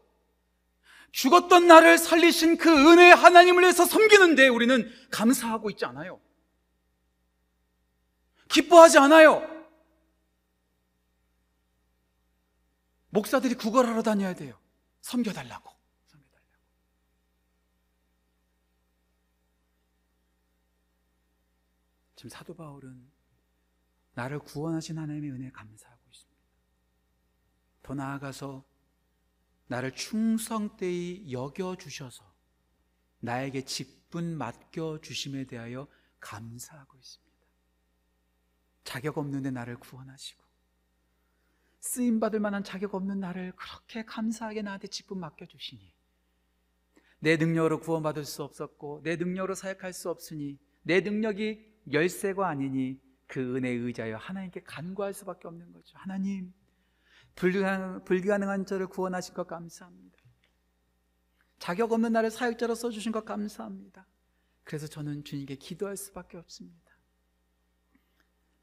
[1.13, 6.21] 죽었던 나를 살리신 그 은혜 하나님을 위해서 섬기는데 우리는 감사하고 있지 않아요.
[8.49, 9.47] 기뻐하지 않아요.
[13.11, 14.59] 목사들이 구걸하러 다녀야 돼요.
[15.03, 15.71] 섬겨달라고.
[16.07, 16.57] 섬겨달라고.
[22.17, 23.11] 지금 사도 바울은
[24.15, 26.43] 나를 구원하신 하나님의 은혜에 감사하고 있습니다.
[27.83, 28.72] 더 나아가서
[29.67, 32.25] 나를 충성되이 여겨 주셔서
[33.21, 35.87] 나에게 직분 맡겨 주심에 대하여
[36.21, 37.33] 감사하고 있습니다.
[38.85, 40.43] 자격 없는데 나를 구원하시고
[41.81, 45.93] 쓰임 받을 만한 자격 없는 나를 그렇게 감사하게 나한테 직분 맡겨 주시니
[47.21, 53.57] 내 능력으로 구원받을 수 없었고 내 능력으로 사역할 수 없으니 내 능력이 열쇠가 아니니 그
[53.57, 55.97] 은혜에 의지하여 하나님께 간구할 수밖에 없는 거죠.
[55.97, 56.53] 하나님
[57.35, 60.19] 불가능, 불가능 한 저를 구원하신 것 감사합니다.
[61.59, 64.07] 자격 없는 나를 사역자로 써주신 것 감사합니다.
[64.65, 66.93] 그래서 저는 주님께 기도할 수밖에 없습니다.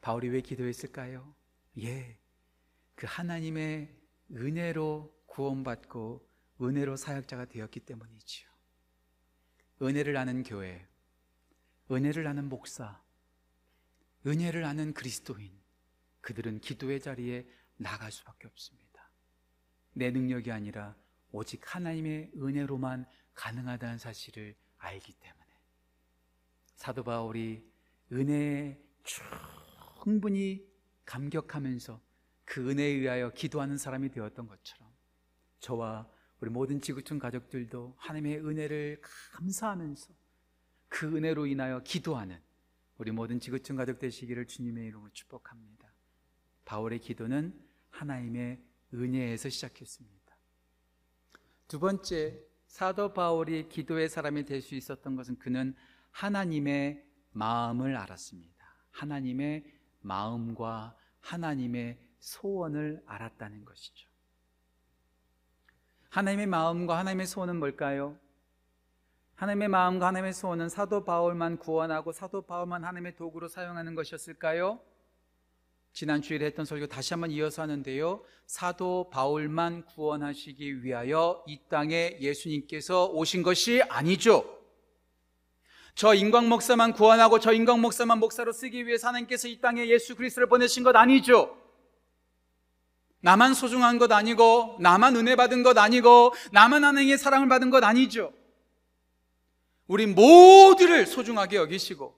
[0.01, 1.35] 바울이 왜 기도했을까요?
[1.79, 2.17] 예,
[2.95, 3.95] 그 하나님의
[4.31, 6.27] 은혜로 구원받고
[6.61, 8.49] 은혜로 사역자가 되었기 때문이지요.
[9.81, 10.85] 은혜를 아는 교회,
[11.89, 13.01] 은혜를 아는 목사,
[14.27, 15.51] 은혜를 아는 그리스도인,
[16.21, 17.47] 그들은 기도의 자리에
[17.79, 19.09] 나갈 수밖에 없습니다.
[19.93, 20.95] 내 능력이 아니라
[21.31, 25.45] 오직 하나님의 은혜로만 가능하다는 사실을 알기 때문에
[26.75, 27.65] 사도 바울이
[28.11, 30.67] 은혜에 충분히
[31.05, 32.01] 감격하면서
[32.45, 34.89] 그 은혜에 의하여 기도하는 사람이 되었던 것처럼
[35.59, 36.09] 저와
[36.41, 40.13] 우리 모든 지구촌 가족들도 하나님의 은혜를 감사하면서
[40.87, 42.41] 그 은혜로 인하여 기도하는
[42.97, 45.87] 우리 모든 지구촌 가족 되시기를 주님의 이름으로 축복합니다.
[46.65, 48.59] 바울의 기도는 하나님의
[48.93, 50.35] 은혜에서 시작했습니다.
[51.67, 55.75] 두 번째, 사도 바울이 기도의 사람이 될 수 있었던 것은 그는
[56.11, 58.65] 하나님의 마음을 알았습니다.
[58.91, 59.65] 하나님의
[60.01, 64.09] 마음과 하나님의 소원을 알았다는 것이죠.
[66.09, 68.17] 하나님의 마음과 하나님의 소원은 뭘까요?
[69.35, 74.81] 하나님의 마음과 하나님의 소원은 사도 바울만 구원하고 사도 바울만 하나님의 도구로 사용하는 것이었을까요?
[75.93, 78.23] 지난 주일에 했던 설교 다시 한번 이어서 하는데요.
[78.45, 84.57] 사도 바울만 구원하시기 위하여 이 땅에 예수님께서 오신 것이 아니죠.
[85.95, 90.47] 저 인광 목사만 구원하고 저 인광 목사만 목사로 쓰기 위해 하나님께서 이 땅에 예수 그리스도를
[90.47, 91.57] 보내신 것 아니죠.
[93.21, 98.31] 나만 소중한 것 아니고 나만 은혜 받은 것 아니고 나만 하나님의 사랑을 받은 것 아니죠.
[99.87, 102.15] 우리 모두를 소중하게 여기시고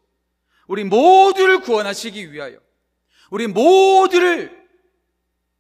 [0.68, 2.60] 우리 모두를 구원하시기 위하여
[3.32, 4.62] 우리 모두를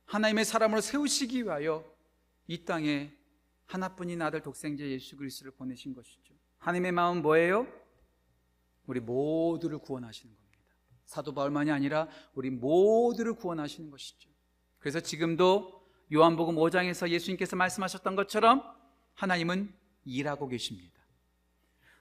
[0.05, 1.89] 하나님의 사람으로 세우시기 위하여
[2.45, 3.13] 이 땅에
[3.65, 6.34] 하나뿐인 아들 독생자 예수 그리스도를 보내신 것이죠.
[6.57, 7.65] 하나님의 마음 뭐예요?
[8.88, 10.60] 우리 모두를 구원하시는 겁니다.
[11.05, 14.29] 사도 바울만이 아니라 우리 모두를 구원하시는 것이죠.
[14.77, 15.81] 그래서 지금도
[16.12, 18.63] 요한복음 5장에서 예수님께서 말씀하셨던 것처럼
[19.13, 20.99] 하나님은 일하고 계십니다.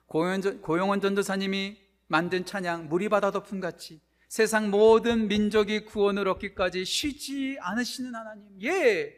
[0.05, 4.01] 고용원 전도사님이 만든 찬양 물이 바다 덮음 같이
[4.31, 8.45] 세상 모든 민족이 구원을 얻기까지 쉬지 않으시는 하나님.
[8.63, 9.13] 예.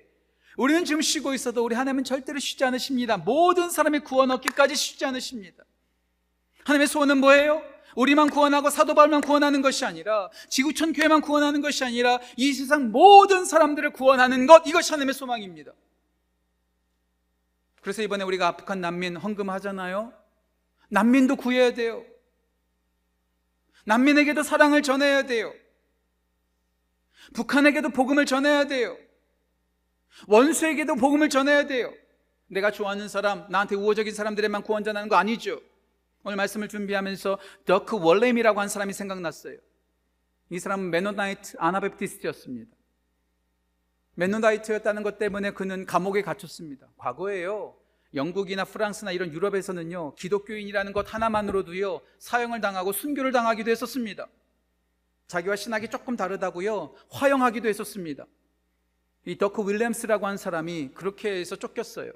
[0.57, 3.17] 우리는 지금 쉬고 있어도 우리 하나님은 절대로 쉬지 않으십니다.
[3.17, 5.65] 모든 사람이 구원 얻기까지 쉬지 않으십니다.
[6.63, 7.61] 하나님의 소원은 뭐예요?
[7.95, 13.45] 우리만 구원하고 사도 바울만 구원하는 것이 아니라 지구촌 교회만 구원하는 것이 아니라 이 세상 모든
[13.45, 15.73] 사람들을 구원하는 것 이것이 하나님의 소망입니다.
[17.81, 20.11] 그래서 이번에 우리가 아프간 난민 헌금하잖아요.
[20.89, 22.03] 난민도 구해야 돼요.
[23.85, 25.53] 난민에게도 사랑을 전해야 돼요.
[27.33, 28.97] 북한에게도 복음을 전해야 돼요.
[30.27, 31.93] 원수에게도 복음을 전해야 돼요.
[32.47, 35.59] 내가 좋아하는 사람, 나한테 우호적인 사람들에만 구원 전하는 거 아니죠.
[36.23, 39.57] 오늘 말씀을 준비하면서 더크 윌렘이라고 한 사람이 생각났어요.
[40.49, 42.71] 이 사람은 Mennonite Anabaptist였습니다.
[44.15, 46.87] Mennonite였다는 것 때문에 그는 감옥에 갇혔습니다.
[46.97, 47.75] 과거에요.
[48.13, 54.27] 영국이나 프랑스나 이런 유럽에서는요, 기독교인이라는 것 하나만으로도요, 사형을 당하고 순교를 당하기도 했었습니다.
[55.27, 58.25] 자기와 신학이 조금 다르다고요, 화형하기도 했었습니다.
[59.25, 62.11] 이 더크 윌리엄스라고 한 사람이 그렇게 해서 쫓겼어요.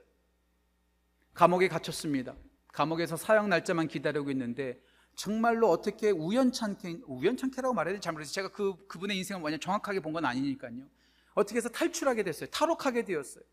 [1.34, 2.36] 감옥에 갇혔습니다.
[2.74, 4.80] 감옥에서 사형 날짜만 기다리고 있는데
[5.16, 8.34] 정말로 어떻게 우연찮게 우연찮게라고 말해야 되는지 잘 모르겠어요.
[8.34, 10.88] 제가 그 그분의 인생을 완전 정확하게 본 건 아니니까요.
[11.34, 12.50] 어떻게 해서 탈출하게 됐어요.
[12.50, 13.44] 탈옥하게 되었어요.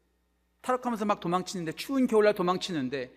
[0.65, 3.15] 탈옥하면서 막 도망치는데 추운 겨울날 도망치는데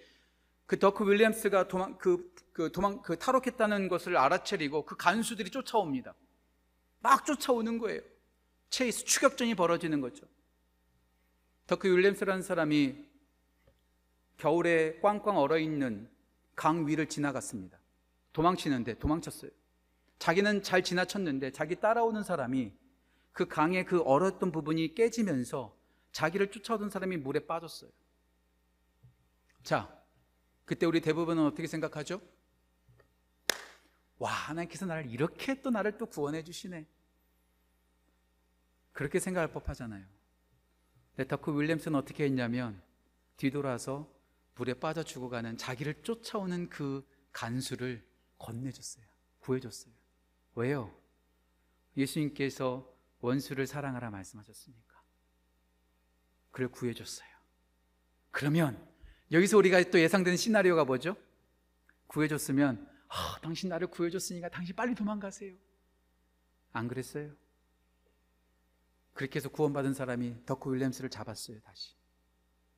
[0.65, 6.13] 그 더크 윌리엄스가 도망 그, 그 도망 그 탈옥했다는 것을 알아채리고 그 간수들이 쫓아옵니다.
[6.99, 8.01] 막 쫓아오는 거예요.
[8.69, 10.25] 체이스 추격전이 벌어지는 거죠.
[11.67, 13.05] 더크 윌리엄스라는 사람이
[14.36, 16.10] 겨울에 꽝꽝 얼어 있는
[16.53, 17.79] 강 위를 지나갔습니다.
[18.33, 19.51] 도망치는데 도망쳤어요.
[20.19, 22.73] 자기는 잘 지나쳤는데 자기 따라오는 사람이
[23.31, 25.77] 그 강의 그 얼었던 부분이 깨지면서
[26.17, 27.91] 자기를 쫓아오던 사람이 물에 빠졌어요.
[29.62, 30.03] 자,
[30.65, 32.19] 그때 우리 대부분은 어떻게 생각하죠?
[34.17, 36.88] 와, 하나님께서 나를 이렇게 또 나를 또 구원해 주시네.
[38.93, 40.03] 그렇게 생각할 법하잖아요.
[41.17, 42.82] 레타크 윌리엄스는 어떻게 했냐면
[43.36, 44.12] 뒤돌아서
[44.56, 48.03] 물에 빠져 죽어가는 자기를 쫓아오는 그 간수를
[48.39, 49.06] 건네줬어요.
[49.41, 49.93] 구해줬어요.
[50.56, 50.99] 왜요?
[51.95, 54.96] 예수님께서 원수를 사랑하라 말씀하셨으니까.
[56.58, 57.30] 그를 구해줬어요.
[58.32, 58.84] 그러면
[59.32, 61.15] 여기서 우리가 또 예상되는 시나리오가 뭐죠?
[62.08, 65.54] 구해줬으면 아, 당신 나를 구해줬으니까 당신 빨리 도망가세요.
[66.74, 67.32] 안 그랬어요?
[69.13, 71.93] 그렇게 해서 구원받은 사람이 더크 윌리엄스를 잡았어요, 다시.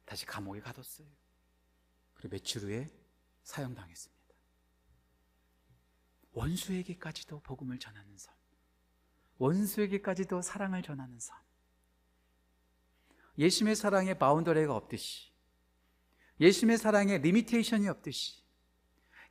[0.04, 1.08] 다시 감옥에 가뒀어요.
[2.16, 2.90] 그리고 며칠 후에
[3.44, 4.36] 사형당했습니다.
[6.34, 8.36] 원수에게까지도 복음을 전하는 삶.
[9.38, 11.49] 원수에게까지도 사랑을 전하는 삶.
[13.40, 15.30] 예수님의 사랑에 boundary가 없듯이,
[16.42, 18.44] 예수님의 사랑에 limitation이 없듯이,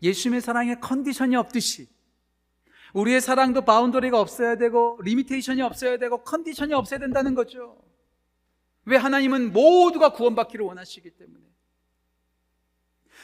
[0.03, 1.89] 예수님의 사랑에 condition이 없듯이,
[2.95, 7.79] 우리의 사랑도 boundary가 없어야 되고, limitation이 없어야 되고, condition이 없어야 된다는 거죠.
[8.87, 11.45] 왜 하나님은 모두가 구원받기를 원하시기 때문에.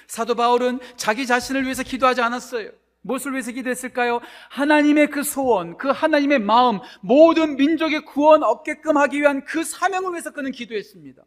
[0.06, 2.70] 사도 바울은 자기 자신을 위해서 기도하지 않았어요.
[3.04, 4.20] 무엇을 위해서 기도했을까요?
[4.50, 10.32] 하나님의 그 소원, 그 하나님의 마음, 모든 민족의 구원 얻게끔 하기 위한 그 사명을 위해서
[10.32, 11.22] 그는 기도했습니다.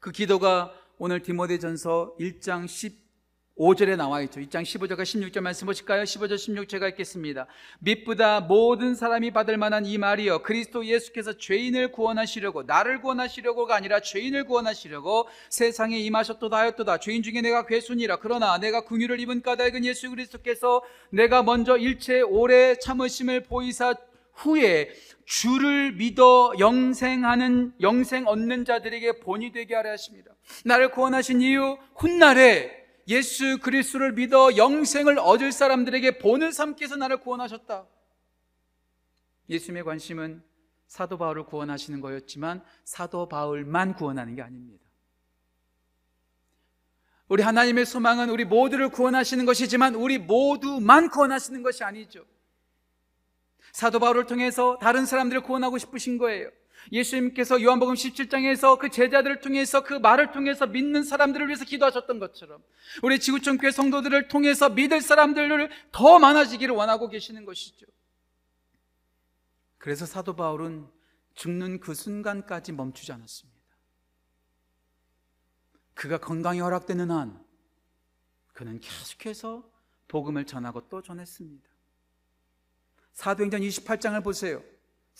[0.00, 2.64] 그 기도가 오늘 디모데전서 1장
[3.60, 4.40] 15절에 나와 있죠.
[4.40, 6.04] 2장 15절과 16절 말씀 보실까요?
[6.04, 7.46] 15절 16 제가 읽겠습니다.
[7.80, 14.44] 믿보다 모든 사람이 받을 만한 이 말이여 그리스도 예수께서 죄인을 구원하시려고 나를 구원하시려고가 아니라 죄인을
[14.44, 16.98] 구원하시려고 세상에 임하셨도다 하였도다.
[16.98, 22.76] 죄인 중에 내가 괴순이라 그러나 내가 궁유를 입은 까닭은 예수 그리스도께서 내가 먼저 일체 오래
[22.76, 23.94] 참으심을 보이사
[24.32, 24.88] 후에
[25.26, 30.32] 주를 믿어 영생하는 영생 얻는 자들에게 본이 되게 하려 하십니다.
[30.64, 32.79] 나를 구원하신 이유 훗날에
[33.10, 37.86] 예수 그리스도를 믿어 영생을 얻을 사람들에게 본을 위해서 나를 구원하셨다.
[39.48, 40.44] 예수님의 관심은
[40.86, 44.84] 사도 바울을 구원하시는 거였지만 사도 바울만 구원하는 게 아닙니다.
[47.26, 52.24] 우리 하나님의 소망은 우리 모두를 구원하시는 것이지만 우리 모두만 구원하시는 것이 아니죠.
[53.72, 56.50] 사도 바울을 통해서 다른 사람들을 구원하고 싶으신 거예요.
[56.92, 62.62] 예수님께서 요한복음 17장에서 그 제자들을 통해서 그 말을 통해서 믿는 사람들을 위해서 기도하셨던 것처럼
[63.02, 67.86] 우리 지구촌 교회 성도들을 통해서 믿을 사람들을 더 많아지기를 원하고 계시는 것이죠.
[69.78, 70.86] 그래서 사도 바울은
[71.34, 73.60] 죽는 그 순간까지 멈추지 않았습니다.
[75.94, 77.42] 그가 건강이 허락되는 한
[78.52, 79.70] 그는 계속해서
[80.08, 81.68] 복음을 전하고 또 전했습니다.
[83.12, 84.62] 사도행전 28장을 보세요.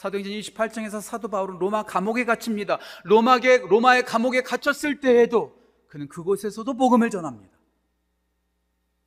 [0.01, 2.79] 사도행전 28장에서 사도 바울은 로마 감옥에 갇힙니다.
[3.05, 5.55] 로마의, 로마의 감옥에 갇혔을 때에도
[5.89, 7.55] 그는 그곳에서도 복음을 전합니다.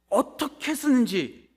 [0.07, 1.49] 어떻게 쓰는지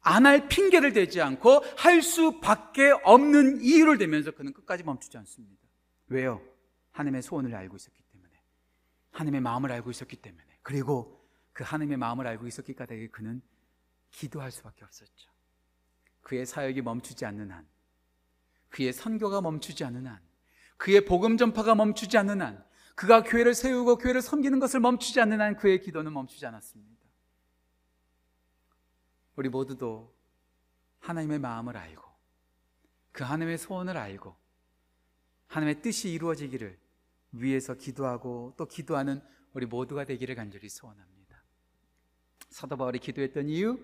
[0.00, 5.62] 안 할 핑계를 대지 않고 할 수밖에 없는 이유를 대면서 그는 끝까지 멈추지 않습니다.
[6.08, 6.42] 왜요?
[6.90, 8.32] 하나님의 소원을 알고 있었기 때문에.
[9.12, 10.44] 하나님의 마음을 알고 있었기 때문에.
[10.62, 13.40] 그리고 그 하나님의 마음을 알고 있었기 까닭에 그는
[14.10, 15.30] 기도할 수밖에 없었죠.
[16.22, 17.68] 그의 사역이 멈추지 않는 한,
[18.70, 20.20] 그의 선교가 멈추지 않는 한,
[20.76, 22.64] 그의 복음 전파가 멈추지 않는 한,
[22.94, 27.04] 그가 교회를 세우고 교회를 섬기는 것을 멈추지 않는 한 그의 기도는 멈추지 않았습니다.
[29.36, 30.14] 우리 모두도
[31.00, 32.02] 하나님의 마음을 알고
[33.12, 34.36] 그 하나님의 소원을 알고
[35.46, 36.78] 하나님의 뜻이 이루어지기를
[37.32, 41.42] 위해서 기도하고 또 기도하는 우리 모두가 되기를 간절히 소원합니다.
[42.50, 43.78] 사도 바울이 기도했던 이유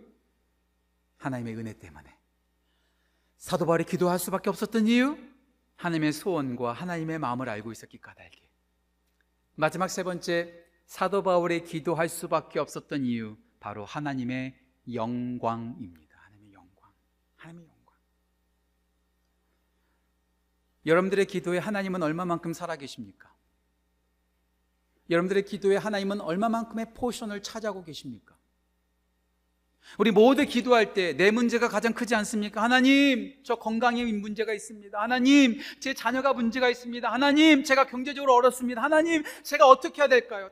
[1.17, 2.16] 하나님의 은혜 때문에
[3.39, 5.17] 사도 바울이 기도할 수밖에 없었던 이유
[5.77, 8.49] 하나님의 소원과 하나님의 마음을 알고 있었기 까닭에
[9.55, 10.53] 마지막 세 번째
[10.87, 14.57] 사도 바울이 기도할 수밖에 없었던 이유 바로 하나님의
[14.93, 16.17] 영광입니다.
[16.17, 16.93] 하나님의 영광.
[17.37, 17.95] 하나님의 영광.
[20.87, 23.35] 여러분들의 기도에 하나님은 얼마만큼 살아 계십니까?
[25.11, 28.36] 여러분들의 기도에 하나님은 얼마만큼의 포션을 차지하고 계십니까?
[29.99, 32.63] 우리 모두 기도할 때 내 문제가 가장 크지 않습니까?
[32.63, 35.01] 하나님, 저 건강에 문제가 있습니다.
[35.01, 37.11] 하나님, 제 자녀가 문제가 있습니다.
[37.11, 38.83] 하나님, 제가 경제적으로 어렵습니다.
[38.83, 40.51] 하나님, 제가 어떻게 해야 될까요?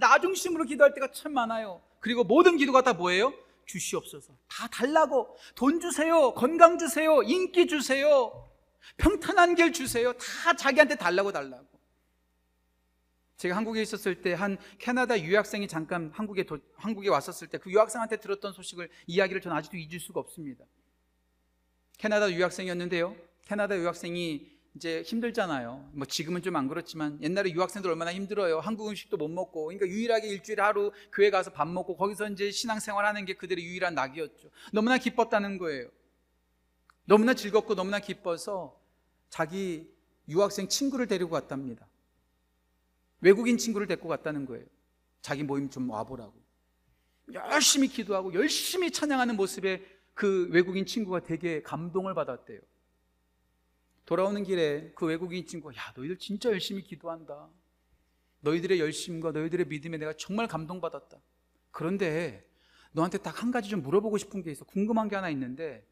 [0.00, 1.80] 다 나 중심으로 기도할 때가 참 많아요.
[2.00, 3.32] 그리고 모든 기도가 다 뭐예요?
[3.66, 4.32] 주시옵소서.
[4.48, 5.36] 다 달라고.
[5.56, 6.32] 돈 주세요.
[6.34, 7.22] 건강 주세요.
[7.22, 8.46] 인기 주세요.
[8.98, 10.12] 평탄한 길 주세요.
[10.12, 11.64] 다 자기한테 달라고 달라고.
[13.36, 18.18] 제가 한국에 있었을 때 한 캐나다 유학생이 잠깐 한국에 도, 한국에 왔었을 때 그 유학생한테
[18.18, 20.64] 들었던 소식을 이야기를 저는 아직도 잊을 수가 없습니다.
[21.98, 23.16] 캐나다 유학생이었는데요.
[23.44, 25.90] 캐나다 유학생이 이제 힘들잖아요.
[25.92, 28.58] 뭐 지금은 좀 안 그렇지만 옛날에 유학생들 얼마나 힘들어요.
[28.60, 33.04] 한국 음식도 못 먹고 그러니까 유일하게 일주일에 하루 교회 가서 밥 먹고 거기서 이제 신앙생활
[33.06, 34.50] 하는 게 그들의 유일한 낙이었죠.
[34.72, 35.88] 너무나 기뻤다는 거예요.
[37.04, 38.80] 너무나 즐겁고 너무나 기뻐서
[39.28, 39.88] 자기
[40.28, 41.86] 유학생 친구를 데리고 갔답니다.
[43.24, 44.66] 외국인 친구를 데리고 갔다는 거예요.
[45.22, 46.34] 자기 모임 좀 와보라고.
[47.32, 52.60] 열심히 기도하고 열심히 찬양하는 모습에 그 외국인 친구가 되게 감동을 받았대요.
[54.04, 57.48] 돌아오는 길에 그 외국인 친구가 야 너희들 진짜 열심히 기도한다.
[58.40, 61.16] 너희들의 열심과 너희들의 믿음에 내가 정말 감동받았다.
[61.70, 62.46] 그런데
[62.92, 64.66] 너한테 딱 한 가지 좀 물어보고 싶은 게 있어.
[64.66, 65.88] 궁금한 게 하나 있는데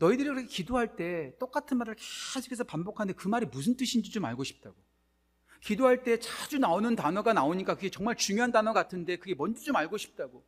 [0.00, 1.96] 너희들이 그렇게 기도할 때 똑같은 말을
[2.34, 4.76] 계속해서 반복하는데 그 말이 무슨 뜻인지 좀 알고 싶다고.
[5.64, 9.96] 기도할 때 자주 나오는 단어가 나오니까 그게 정말 중요한 단어 같은데 그게 뭔지 좀 알고
[9.96, 10.46] 싶다고.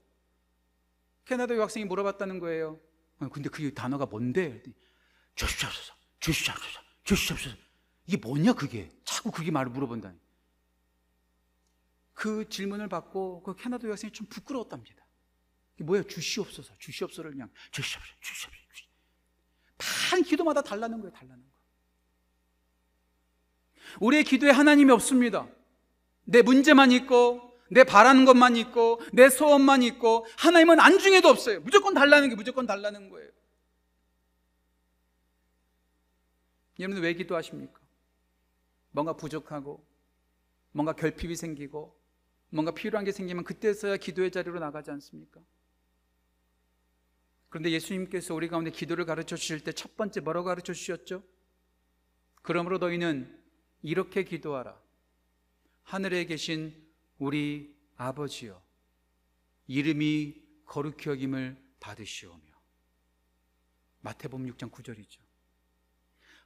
[1.25, 2.79] 캐나다 유학생이 물어봤다는 거예요.
[3.21, 4.63] 어, 근데 그 단어가 뭔데?
[5.35, 7.57] 주시옵소서, 주시옵소서, 주시옵소서.
[8.07, 8.91] 이게 뭐냐 그게?
[9.05, 10.19] 자꾸 그게 말을 물어본다니.
[12.13, 15.03] 그 질문을 받고 그 캐나다 유학생이 좀 부끄러웠답니다.
[15.77, 16.03] 이게 뭐야?
[16.03, 18.87] 주시옵소서, 주시옵소서를 그냥 주시옵소서, 주시옵소서.
[19.79, 21.46] 반 기도마다 달라는 거예요, 달라는 거.
[24.01, 25.49] 우리의 기도에 하나님이 없습니다.
[26.25, 31.61] 내 문제만 있고, 내 바라는 것만 있고, 내 소원만 있고, 하나님은 안중에도 없어요.
[31.61, 33.31] 무조건 달라는 게 무조건 달라는 거예요.
[36.79, 37.81] 여러분 왜 기도하십니까?
[38.91, 39.85] 뭔가 부족하고,
[40.73, 41.97] 뭔가 결핍이 생기고,
[42.51, 45.41] 뭔가 필요한 게 생기면 그때서야 기도의 자리로 나가지 않습니까?
[47.49, 51.23] 그런데 예수님께서 우리 가운데 기도를 가르쳐 주실 때 첫 번째 뭐라고 가르쳐 주셨죠?
[52.43, 53.43] 그러므로 너희는
[53.87, 54.77] 이렇게 기도하라.
[55.85, 56.75] 하늘에 계신
[57.21, 58.61] 우리 아버지여,
[59.69, 60.35] 이름이
[60.67, 62.43] 거룩히 여김을 받으시오며.
[64.01, 65.19] 마태복음 6장 9절이죠.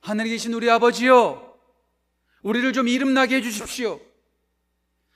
[0.01, 1.59] 하늘에 계신 우리 아버지여,
[2.43, 3.99] 우리를 좀 이름나게 해주십시오.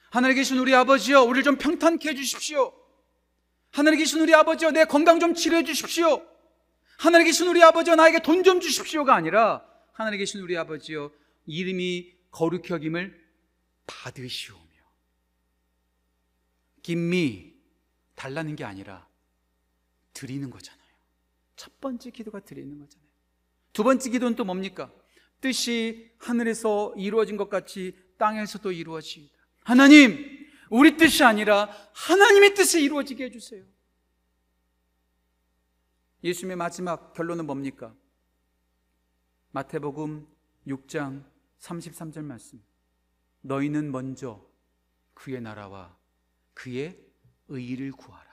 [0.09, 2.73] 하늘에 계신 우리 아버지여, 우리를 좀 평탄케 해주십시오.
[3.71, 6.27] 하늘에 계신 우리 아버지여, 내 건강 좀 치료해 주십시오.
[6.97, 9.63] 하늘에 계신 우리 아버지여, 나에게 돈 좀 주십시오가 아니라,
[9.93, 11.13] 하늘에 계신 우리 아버지여,
[11.47, 13.25] 이름이 거룩히 여김을
[13.87, 14.65] 받으시오며
[16.83, 17.55] 김미
[18.17, 19.09] 달라는 게 아니라
[20.13, 20.85] 드리는 거잖아요.
[21.55, 23.09] 첫 번째 기도가 드리는 거잖아요.
[23.73, 24.93] 두 번째 기도는 또 뭡니까?
[25.41, 29.35] 뜻이 하늘에서 이루어진 것 같이 땅에서도 이루어지이다.
[29.63, 33.65] 하나님, 우리 뜻이 아니라 하나님의 뜻이 이루어지게 해주세요.
[36.25, 37.95] 예수님의 마지막 결론은 뭡니까?
[39.53, 40.27] 마태복음
[40.67, 42.63] 6장 33절 말씀.
[43.43, 44.45] 너희는 먼저
[45.15, 45.97] 그의 나라와
[46.55, 46.99] 그의
[47.49, 48.33] 의를 구하라.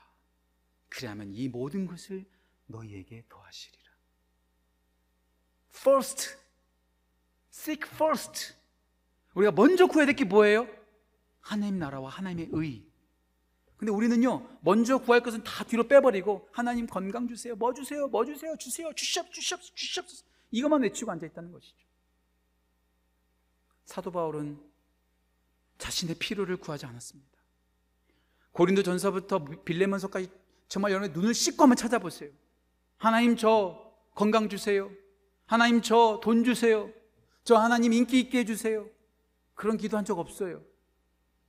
[0.90, 2.26] 그러면 이 모든 것을
[2.68, 3.92] 너희에게 더하시리라.
[5.74, 6.38] First,
[7.52, 8.54] seek first.
[9.34, 10.68] 우리가 먼저 구해야 될 게 뭐예요?
[11.40, 12.86] 하나님 나라와 하나님의 의.
[13.78, 18.56] 근데 우리는요, 먼저 구할 것은 다 뒤로 빼버리고, 하나님 건강 주세요, 뭐 주세요, 뭐 주세요,
[18.58, 20.06] 주세요, 주시옵, 주시옵, 주시옵.
[20.52, 21.88] 이것만 외치고 앉아있다는 것이죠.
[23.86, 24.60] 사도 바울은
[25.78, 27.30] 자신의 필요를 구하지 않았습니다.
[28.52, 30.30] 고린도 전서부터 빌레몬서까지
[30.68, 32.30] 정말 여러분의 눈을 씻고 한번 찾아보세요.
[32.98, 34.90] 하나님 저 건강 주세요.
[35.46, 36.90] 하나님 저 돈 주세요.
[37.44, 38.88] 저 하나님 인기 있게 해주세요.
[39.56, 40.62] 그런 기도한 적 없어요.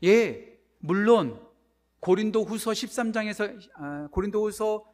[0.03, 1.41] 예, 물론
[2.01, 4.92] 고린도 후서 13장에서 아, 고린도 후서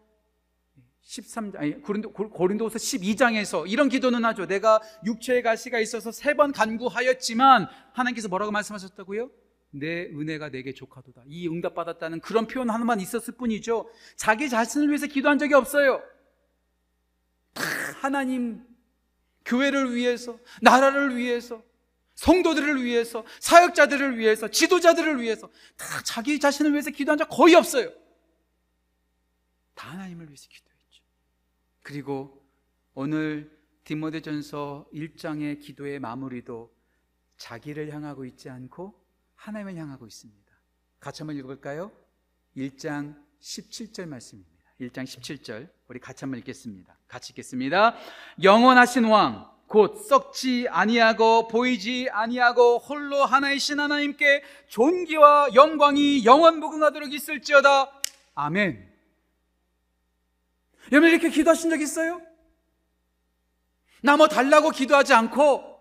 [1.13, 4.47] 13장 아니 고린도 고린도 후서 12장에서 이런 기도는 하죠.
[4.47, 9.31] 내가 육체의 가시가 있어서 세 번 간구하였지만 하나님께서 뭐라고 말씀하셨다고요?
[9.71, 11.23] 내 은혜가 내게 족하도다.
[11.27, 13.91] 이 응답 받았다는 그런 표현 하나만 있었을 뿐이죠.
[14.17, 16.03] 자기 자신을 위해서 기도한 적이 없어요.
[17.55, 17.63] 다
[18.01, 18.65] 하나님
[19.45, 21.63] 교회를 위해서, 나라를 위해서,
[22.15, 27.91] 성도들을 위해서, 사역자들을 위해서, 지도자들을 위해서 다 자기 자신을 위해서 기도한 적 거의 없어요.
[29.75, 30.68] 다 하나님을 위해서 기도했죠.
[31.89, 32.39] 그리고
[32.93, 33.51] 오늘
[33.85, 36.71] 디모데전서 1장의 기도의 마무리도
[37.39, 38.93] 자기를 향하고 있지 않고
[39.37, 40.53] 하나님을 향하고 있습니다.
[41.01, 41.91] 같이 한번 읽을까요?
[42.55, 44.63] 1장 17절 말씀입니다.
[44.79, 46.95] 1장 17절 우리 같이 한번 읽겠습니다.
[47.09, 47.97] 같이 읽겠습니다.
[48.43, 57.93] 영원하신 왕 곧 썩지 아니하고 보이지 아니하고 홀로 하나이신 하나님께 존귀와 영광이 영원 무궁하도록 있을지어다.
[58.35, 58.88] 아멘.
[60.93, 62.21] 여러분 이렇게 기도하신 적 있어요?
[64.03, 65.81] 나 뭐 달라고 기도하지 않고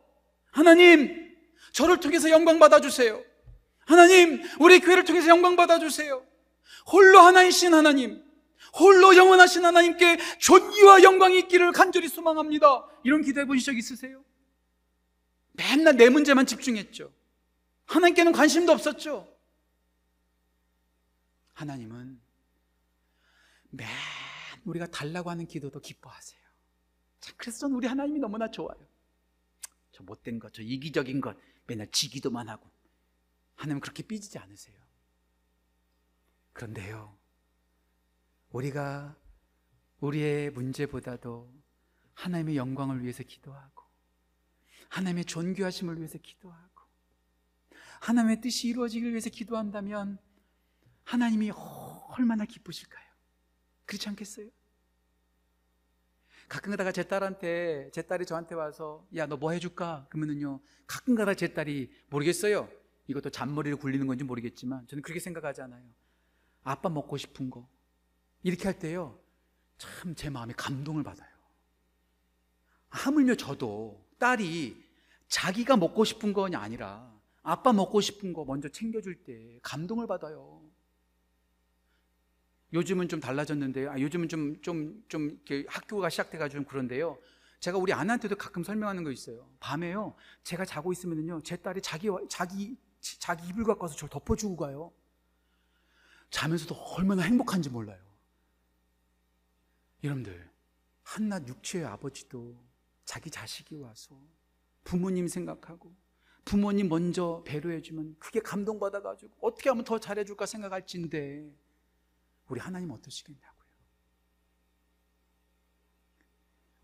[0.51, 1.35] 하나님
[1.71, 3.23] 저를 통해서 영광 받아 주세요.
[3.85, 6.25] 하나님 우리 교회를 통해서 영광 받아 주세요.
[6.91, 8.23] 홀로 하나이신 하나님
[8.73, 12.85] 홀로 영원하신 하나님께 존귀와 영광이 있기를 간절히 소망합니다.
[13.03, 14.23] 이런 기도해 보신 적 있으세요?
[15.53, 17.11] 맨날 내 문제만 집중했죠.
[17.85, 19.27] 하나님께는 관심도 없었죠.
[21.53, 22.19] 하나님은
[23.69, 23.87] 맨
[24.67, 26.41] 우리가 달라고 하는 기도도 기뻐하세요.
[27.19, 28.77] 자, 그래서 저는 우리 하나님이 너무나 좋아요.
[29.91, 32.69] 저 못된 것, 저 이기적인 것, 맨날 지기도만 하고.
[33.55, 34.77] 하나님은 그렇게 삐지지 않으세요.
[36.53, 37.17] 그런데요,
[38.51, 39.15] 우리가
[39.99, 41.51] 우리의 문제보다도
[42.13, 43.83] 하나님의 영광을 위해서 기도하고
[44.89, 46.81] 하나님의 존귀하심을 위해서 기도하고
[48.01, 50.17] 하나님의 뜻이 이루어지길 위해서 기도한다면
[51.03, 51.51] 하나님이
[52.17, 53.07] 얼마나 기쁘실까요?
[53.85, 54.49] 그렇지 않겠어요?
[56.47, 60.07] 가끔 가다가 제 딸한테 제 딸이 저한테 와서 야 너 뭐 해줄까?
[60.09, 62.69] 그러면은요 가끔 가다 제 딸이 모르겠어요
[63.07, 65.83] 이것도 잔머리를 굴리는 건지 모르겠지만 저는 그렇게 생각하지 않아요
[66.63, 67.67] 아빠 먹고 싶은 거
[68.43, 69.19] 이렇게 할 때요,
[69.77, 71.27] 참 제 마음에 감동을 받아요.
[72.89, 74.83] 하물며 저도 딸이
[75.27, 80.61] 자기가 먹고 싶은 건이 아니라 아빠 먹고 싶은 거 먼저 챙겨줄 때 감동을 받아요.
[82.73, 83.91] 요즘은 좀 달라졌는데요.
[83.91, 87.17] 아, 요즘은 좀, 좀, 좀, 학교가 시작돼가지고 좀 그런데요.
[87.59, 89.49] 제가 우리 아내한테도 가끔 설명하는 거 있어요.
[89.59, 90.15] 밤에요.
[90.43, 91.41] 제가 자고 있으면요.
[91.43, 94.91] 제 딸이 자기, 자기, 자기 이불 갖고 와서 저를 덮어주고 가요.
[96.29, 97.99] 자면서도 얼마나 행복한지 몰라요.
[100.03, 100.49] 여러분들,
[101.03, 102.55] 한낱 육체의 아버지도
[103.05, 104.19] 자기 자식이 와서
[104.83, 105.95] 부모님 생각하고
[106.43, 111.49] 부모님 먼저 배려해주면 그게 감동받아가지고 어떻게 하면 더 잘해줄까 생각할진데
[112.47, 113.57] 우리 하나님 어떠시겠냐고요.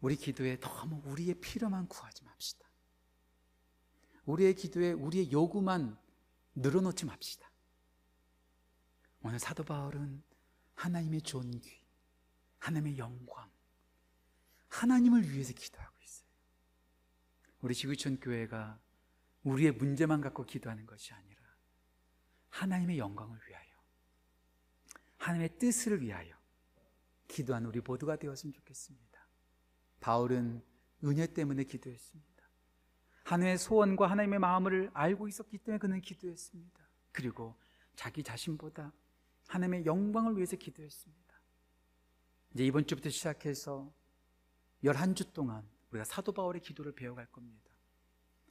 [0.02, 2.68] 우리 기도에 너무 우리의 필요만 구하지 맙시다.
[4.26, 5.98] 우리의 기도에 우리의 요구만
[6.56, 7.50] 늘어놓지 맙시다.
[9.22, 10.22] 오늘 사도 바울은
[10.76, 11.82] 하나님의 존귀,
[12.60, 13.50] 하나님의 영광,
[14.68, 16.28] 하나님을 위해서 기도하고 있어요.
[17.62, 18.80] 우리 지구촌 교회가
[19.44, 21.42] 우리의 문제만 갖고 기도하는 것이 아니라
[22.50, 23.63] 하나님의 영광을 위하여,
[25.24, 26.36] 하나님의 뜻을 위하여
[27.30, 29.26] 기도하는 우리 모두가 되었으면 좋겠습니다.
[30.02, 30.62] 바울은
[31.06, 32.44] 은혜 때문에 기도했습니다.
[33.24, 36.80] 하나님의 소원과 하나님의 마음을 알고 있었기 때문에 그는 기도했습니다.
[37.14, 37.56] 그리고
[37.96, 38.92] 자기 자신보다
[39.48, 41.40] 하나님의 영광을 위해서 기도했습니다.
[42.54, 43.94] 이제 이번 주부터 시작해서
[44.84, 47.72] 11주 동안 우리가 사도 바울의 기도를 배워갈 겁니다.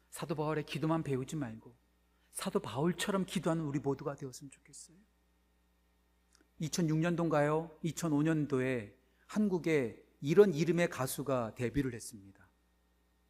[0.08, 1.76] 사도 바울의 기도만 배우지 말고
[2.32, 4.96] 사도 바울처럼 기도하는 우리 모두가 되었으면 좋겠어요.
[6.62, 7.70] 2006년도인가요?
[7.84, 8.92] 2005년도에
[9.26, 12.46] 한국에 이런 이름의 가수가 데뷔를 했습니다.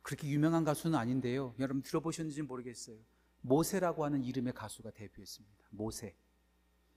[0.03, 1.55] 그렇게 유명한 가수는 아닌데요.
[1.59, 2.97] 여러분 들어보셨는지 모르겠어요.
[3.41, 5.69] 모세라고 하는 이름의 가수가 데뷔했습니다.
[5.71, 6.15] 모세.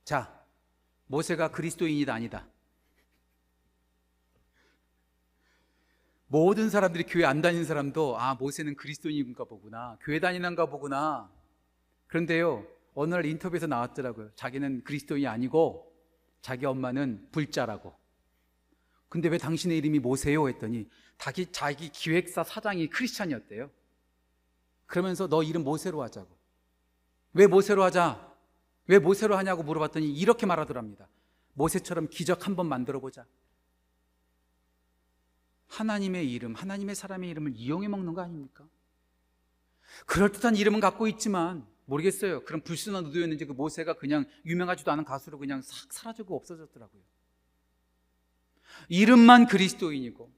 [0.04, 0.46] 자,
[1.08, 2.48] 모세가 그리스도인이다 아니다.
[6.28, 11.32] 모든 사람들이 교회 안 다니는 사람도 아 모세는 그리스도인인가 보구나 교회 다니는가 보구나
[12.08, 12.66] 그런데요
[12.96, 15.95] 어느 날 인터뷰에서 나왔더라고요 자기는 그리스도인이 아니고
[16.46, 17.92] 자기 엄마는 불자라고.
[19.10, 20.48] 근데 왜 당신의 이름이 모세요?
[20.48, 20.88] 했더니
[21.18, 23.72] 자기, 자기 기획사 사장이 크리스찬이었대요.
[24.86, 26.30] 그러면서 너 이름 모세로 하자고.
[27.34, 28.32] 왜 모세로 하자?
[28.86, 31.08] 왜 모세로 하냐고 물어봤더니 이렇게 말하더랍니다.
[31.56, 33.26] 모세처럼 기적 한번 만들어 보자.
[35.66, 38.68] 하나님의 이름, 하나님의 사람의 이름을 이용해 먹는 거 아닙니까?
[40.06, 42.44] 그럴듯한 이름은 갖고 있지만 모르겠어요.
[42.44, 47.02] 그런 불순한 의도였는지 그 모세가 그냥 유명하지도 않은 가수로 그냥 싹 사라지고 없어졌더라고요.
[48.90, 50.32] 이름만 그리스도인이고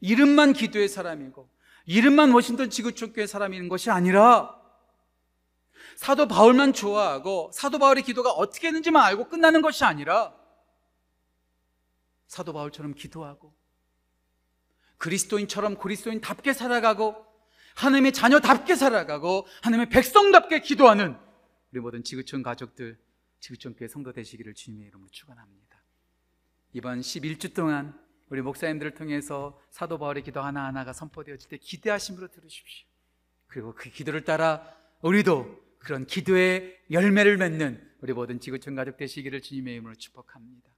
[0.00, 1.48] 이름만 기도의 사람이고
[1.86, 4.60] 이름만 워싱턴 지구촌교회 사람인 것이 아니라
[5.96, 10.34] 사도 바울만 좋아하고 사도 바울의 기도가 어떻게 했는지만 알고 끝나는 것이 아니라
[12.26, 13.54] 사도 바울처럼 기도하고
[14.98, 17.25] 그리스도인처럼 그리스도인답게 살아가고
[17.76, 21.16] 하나님의 자녀답게 살아가고 하나님의 백성답게 기도하는
[21.72, 22.98] 우리 모든 지구촌 가족들
[23.40, 25.84] 지구촌 교회 성도 되시기를 주님의 이름으로 축원합니다.
[26.72, 27.98] 이번 11주 동안
[28.28, 32.88] 우리 목사님들을 통해서 사도 바울의 기도 하나하나가 선포되어질 때 기대하심으로 들으십시오.
[33.46, 39.74] 그리고 그 기도를 따라 우리도 그런 기도의 열매를 맺는 우리 모든 지구촌 가족 되시기를 주님의
[39.74, 40.75] 이름으로 축복합니다.